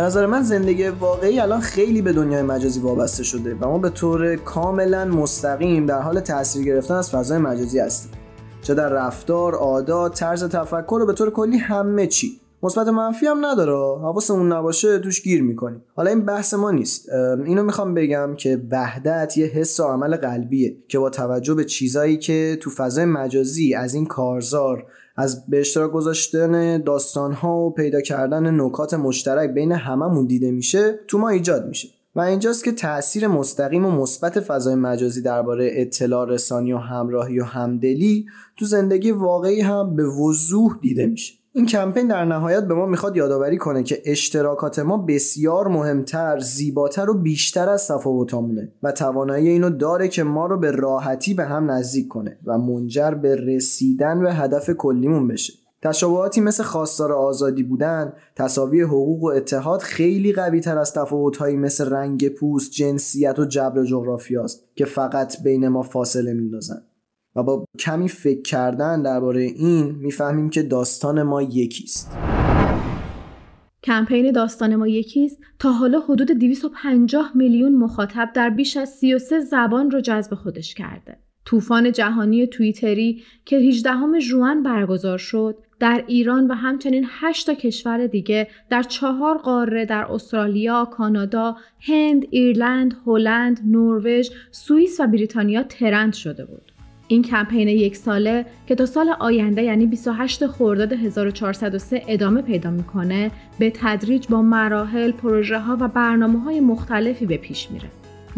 به 0.00 0.06
نظر 0.06 0.26
من 0.26 0.42
زندگی 0.42 0.88
واقعی 0.88 1.40
الان 1.40 1.60
خیلی 1.60 2.02
به 2.02 2.12
دنیای 2.12 2.42
مجازی 2.42 2.80
وابسته 2.80 3.22
شده 3.22 3.54
و 3.54 3.68
ما 3.68 3.78
به 3.78 3.90
طور 3.90 4.36
کاملا 4.36 5.04
مستقیم 5.04 5.86
در 5.86 6.00
حال 6.00 6.20
تاثیر 6.20 6.64
گرفتن 6.64 6.94
از 6.94 7.10
فضای 7.10 7.38
مجازی 7.38 7.78
هستیم. 7.78 8.12
چه 8.62 8.74
در 8.74 8.88
رفتار، 8.88 9.54
عادات، 9.54 10.14
طرز 10.14 10.44
تفکر 10.44 11.00
و 11.02 11.06
به 11.06 11.12
طور 11.12 11.30
کلی 11.30 11.56
همه 11.56 12.06
چی. 12.06 12.40
مثبت 12.62 12.88
منفی 12.88 13.26
هم 13.26 13.46
نداره. 13.46 14.00
حواسمون 14.00 14.52
نباشه 14.52 14.98
توش 14.98 15.22
گیر 15.22 15.42
می‌کنیم. 15.42 15.82
حالا 15.96 16.10
این 16.10 16.24
بحث 16.24 16.54
ما 16.54 16.70
نیست. 16.70 17.08
اینو 17.46 17.62
می‌خوام 17.62 17.94
بگم 17.94 18.34
که 18.36 18.62
وحدت 18.70 19.38
یه 19.38 19.46
حس 19.46 19.80
و 19.80 19.84
عمل 19.84 20.16
قلبیه 20.16 20.76
که 20.88 20.98
با 20.98 21.10
توجه 21.10 21.54
به 21.54 21.64
چیزایی 21.64 22.16
که 22.16 22.58
تو 22.60 22.70
فضای 22.70 23.04
مجازی 23.04 23.74
از 23.74 23.94
این 23.94 24.06
کارزار 24.06 24.86
از 25.20 25.46
به 25.46 25.60
اشتراک 25.60 25.92
گذاشتن 25.92 26.82
داستان 26.82 27.32
ها 27.32 27.58
و 27.58 27.70
پیدا 27.70 28.00
کردن 28.00 28.60
نکات 28.60 28.94
مشترک 28.94 29.50
بین 29.50 29.72
هممون 29.72 30.26
دیده 30.26 30.50
میشه 30.50 30.98
تو 31.08 31.18
ما 31.18 31.28
ایجاد 31.28 31.68
میشه. 31.68 31.88
و 32.14 32.20
اینجاست 32.20 32.64
که 32.64 32.72
تاثیر 32.72 33.26
مستقیم 33.26 33.86
و 33.86 33.90
مثبت 33.90 34.40
فضای 34.40 34.74
مجازی 34.74 35.22
درباره 35.22 35.70
اطلاع 35.72 36.28
رسانی 36.28 36.72
و 36.72 36.78
همراهی 36.78 37.40
و 37.40 37.44
همدلی 37.44 38.26
تو 38.56 38.64
زندگی 38.64 39.10
واقعی 39.10 39.60
هم 39.60 39.96
به 39.96 40.04
وضوح 40.04 40.78
دیده 40.80 41.06
میشه. 41.06 41.34
این 41.52 41.66
کمپین 41.66 42.08
در 42.08 42.24
نهایت 42.24 42.64
به 42.64 42.74
ما 42.74 42.86
می‌خواد 42.86 43.16
یادآوری 43.16 43.58
کنه 43.58 43.82
که 43.82 44.02
اشتراکات 44.04 44.78
ما 44.78 44.96
بسیار 44.96 45.68
مهمتر، 45.68 46.38
زیباتر 46.38 47.10
و 47.10 47.14
بیشتر 47.14 47.68
از 47.68 47.88
تفاوتامونه 47.88 48.72
و 48.82 48.92
توانایی 48.92 49.48
اینو 49.48 49.70
داره 49.70 50.08
که 50.08 50.22
ما 50.22 50.46
رو 50.46 50.58
به 50.58 50.70
راحتی 50.70 51.34
به 51.34 51.44
هم 51.44 51.70
نزدیک 51.70 52.08
کنه 52.08 52.38
و 52.44 52.58
منجر 52.58 53.10
به 53.10 53.36
رسیدن 53.36 54.20
به 54.20 54.34
هدف 54.34 54.70
کلیمون 54.70 55.28
بشه. 55.28 55.52
تشابهاتی 55.82 56.40
مثل 56.40 56.62
خواستار 56.62 57.12
آزادی 57.12 57.62
بودن، 57.62 58.12
تصاوی 58.36 58.80
حقوق 58.80 59.22
و 59.22 59.26
اتحاد 59.26 59.80
خیلی 59.80 60.32
قوی 60.32 60.60
تر 60.60 60.78
از 60.78 60.92
تفاوتهایی 60.92 61.56
مثل 61.56 61.90
رنگ 61.90 62.28
پوست، 62.28 62.70
جنسیت 62.70 63.38
و 63.38 63.44
جبر 63.44 63.84
جغرافیاست 63.84 64.64
که 64.74 64.84
فقط 64.84 65.42
بین 65.42 65.68
ما 65.68 65.82
فاصله 65.82 66.32
میندازن. 66.32 66.82
و 67.36 67.42
با 67.42 67.64
کمی 67.78 68.08
فکر 68.08 68.42
کردن 68.42 69.02
درباره 69.02 69.42
این 69.42 69.94
می‌فهمیم 70.00 70.50
که 70.50 70.62
داستان 70.62 71.22
ما 71.22 71.42
یکیست. 71.42 72.12
کمپین 73.82 74.32
داستان 74.32 74.76
ما 74.76 74.88
یکیست 74.88 75.38
تا 75.58 75.72
حالا 75.72 76.00
حدود 76.00 76.30
250 76.30 77.32
میلیون 77.34 77.74
مخاطب 77.74 78.30
در 78.34 78.50
بیش 78.50 78.76
از 78.76 78.88
33 78.88 79.40
زبان 79.40 79.90
رو 79.90 80.00
جذب 80.00 80.34
خودش 80.34 80.74
کرده. 80.74 81.16
طوفان 81.44 81.92
جهانی 81.92 82.46
توییتری 82.46 83.22
که 83.44 83.56
18 83.56 84.20
ژوئن 84.20 84.62
برگزار 84.62 85.18
شد 85.18 85.58
در 85.80 86.04
ایران 86.06 86.46
و 86.46 86.54
همچنین 86.54 87.06
8 87.08 87.46
تا 87.46 87.54
کشور 87.54 88.06
دیگه 88.06 88.48
در 88.70 88.82
چهار 88.82 89.38
قاره 89.38 89.84
در 89.84 90.04
استرالیا، 90.04 90.84
کانادا، 90.84 91.56
هند، 91.80 92.26
ایرلند، 92.30 92.96
هلند، 93.06 93.60
نروژ، 93.66 94.30
سوئیس 94.50 95.00
و 95.00 95.06
بریتانیا 95.06 95.62
ترند 95.62 96.12
شده 96.12 96.44
بود. 96.44 96.69
این 97.10 97.22
کمپین 97.22 97.68
یک 97.68 97.96
ساله 97.96 98.46
که 98.66 98.74
تا 98.74 98.86
سال 98.86 99.08
آینده 99.20 99.62
یعنی 99.62 99.86
28 99.86 100.46
خرداد 100.46 100.92
1403 100.92 102.02
ادامه 102.08 102.42
پیدا 102.42 102.70
می‌کنه 102.70 103.30
به 103.58 103.72
تدریج 103.74 104.28
با 104.28 104.42
مراحل، 104.42 105.12
پروژه 105.12 105.58
ها 105.58 105.76
و 105.80 105.88
برنامه 105.88 106.40
های 106.40 106.60
مختلفی 106.60 107.26
به 107.26 107.36
پیش 107.36 107.70
میره. 107.70 107.88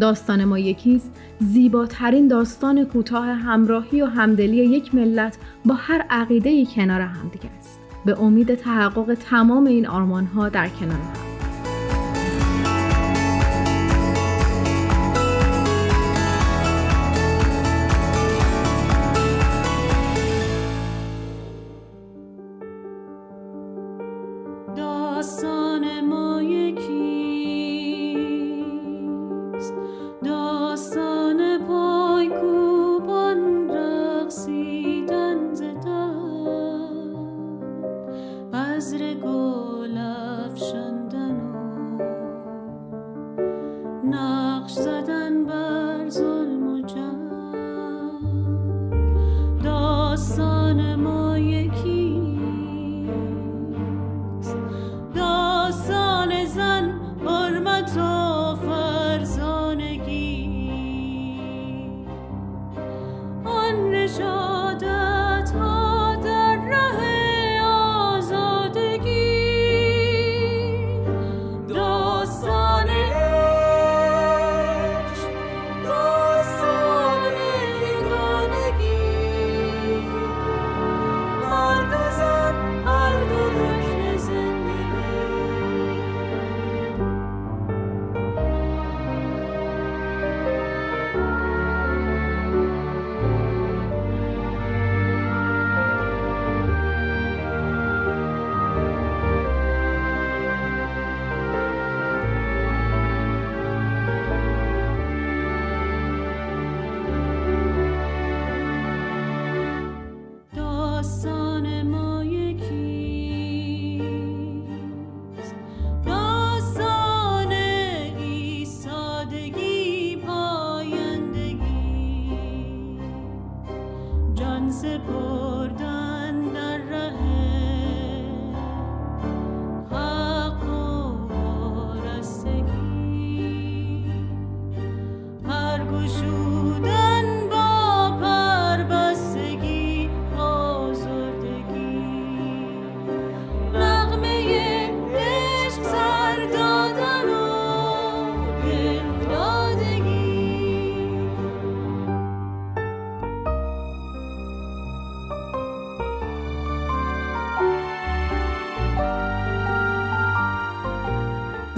داستان 0.00 0.44
ما 0.44 0.58
یکیست 0.58 1.12
زیباترین 1.38 2.28
داستان 2.28 2.84
کوتاه 2.84 3.26
همراهی 3.26 4.02
و 4.02 4.06
همدلی 4.06 4.56
یک 4.56 4.94
ملت 4.94 5.38
با 5.64 5.74
هر 5.74 6.04
عقیده 6.10 6.64
کنار 6.66 7.00
همدیگه 7.00 7.50
است. 7.58 7.80
به 8.04 8.20
امید 8.20 8.54
تحقق 8.54 9.14
تمام 9.30 9.66
این 9.66 9.86
آرمان 9.86 10.24
ها 10.24 10.48
در 10.48 10.68
کنار 10.68 10.96
هم. 10.96 11.31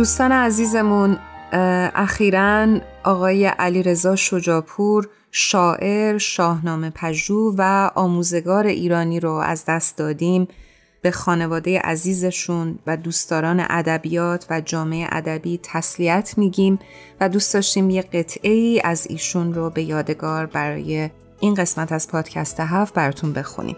دوستان 0.05 0.33
عزیزمون 0.33 1.19
اخیرا 1.95 2.81
آقای 3.05 3.47
علی 3.47 3.83
رضا 3.83 4.17
شجاپور 4.17 5.09
شاعر، 5.31 6.19
شاهنامه 6.19 6.91
پژوه 6.91 7.55
و 7.59 7.91
آموزگار 7.95 8.67
ایرانی 8.67 9.21
رو 9.21 9.31
از 9.31 9.65
دست 9.69 9.99
دادیم 9.99 10.49
به 11.03 11.11
خانواده 11.11 11.79
عزیزشون 11.79 12.79
و 12.87 12.97
دوستداران 12.97 13.67
ادبیات 13.71 14.47
و 14.51 14.61
جامعه 14.61 15.09
ادبی 15.13 15.61
تسلیت 15.63 16.35
میگیم 16.39 16.79
و 17.21 17.29
دوست 17.29 17.55
داشتیم 17.55 17.91
یه 17.91 18.03
قطعه 18.03 18.53
ای 18.53 18.81
از 18.85 19.07
ایشون 19.11 19.55
رو 19.55 19.71
به 19.71 19.83
یادگار 19.83 20.47
برای 20.47 21.11
این 21.41 21.55
قسمت 21.55 21.93
از 21.93 22.09
پادکست 22.09 22.61
هفت 22.61 22.95
براتون 22.95 23.33
بخونیم. 23.33 23.77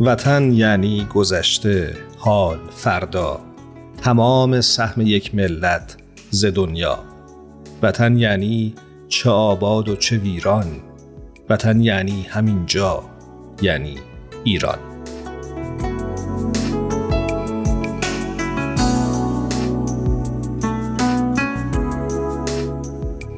وطن 0.00 0.52
یعنی 0.52 1.06
گذشته، 1.14 1.96
حال، 2.18 2.58
فردا. 2.70 3.40
تمام 4.02 4.60
سهم 4.60 5.00
یک 5.00 5.34
ملت 5.34 5.96
ز 6.30 6.44
دنیا. 6.44 6.98
وطن 7.82 8.16
یعنی 8.16 8.74
چه 9.08 9.30
آباد 9.30 9.88
و 9.88 9.96
چه 9.96 10.16
ویران. 10.16 10.66
وطن 11.50 11.80
یعنی 11.80 12.22
همین 12.22 12.66
جا 12.66 13.02
یعنی 13.62 13.94
ایران. 14.44 14.93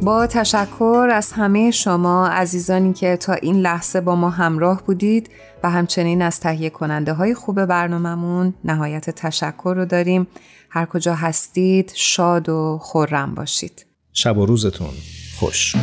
با 0.07 0.27
تشکر 0.27 1.09
از 1.13 1.33
همه 1.33 1.71
شما 1.71 2.29
عزیزانی 2.29 2.93
که 2.93 3.17
تا 3.17 3.33
این 3.33 3.57
لحظه 3.57 4.01
با 4.01 4.17
ما 4.17 4.31
همراه 4.31 4.83
بودید 4.83 5.31
و 5.63 5.71
همچنین 5.71 6.23
از 6.23 6.41
تهیه 6.41 6.71
کننده 6.71 7.13
های 7.13 7.35
خوب 7.35 7.65
برنامهمون 7.65 8.55
نهایت 8.65 9.11
تشکر 9.11 9.75
رو 9.77 9.85
داریم. 9.85 10.27
هر 10.71 10.87
کجا 10.87 11.15
هستید 11.15 11.93
شاد 11.95 12.49
و 12.49 12.79
خورم 12.83 13.35
باشید. 13.35 13.87
شب 14.13 14.39
و 14.39 14.47
روزتون 14.47 14.95
خوش. 15.39 15.77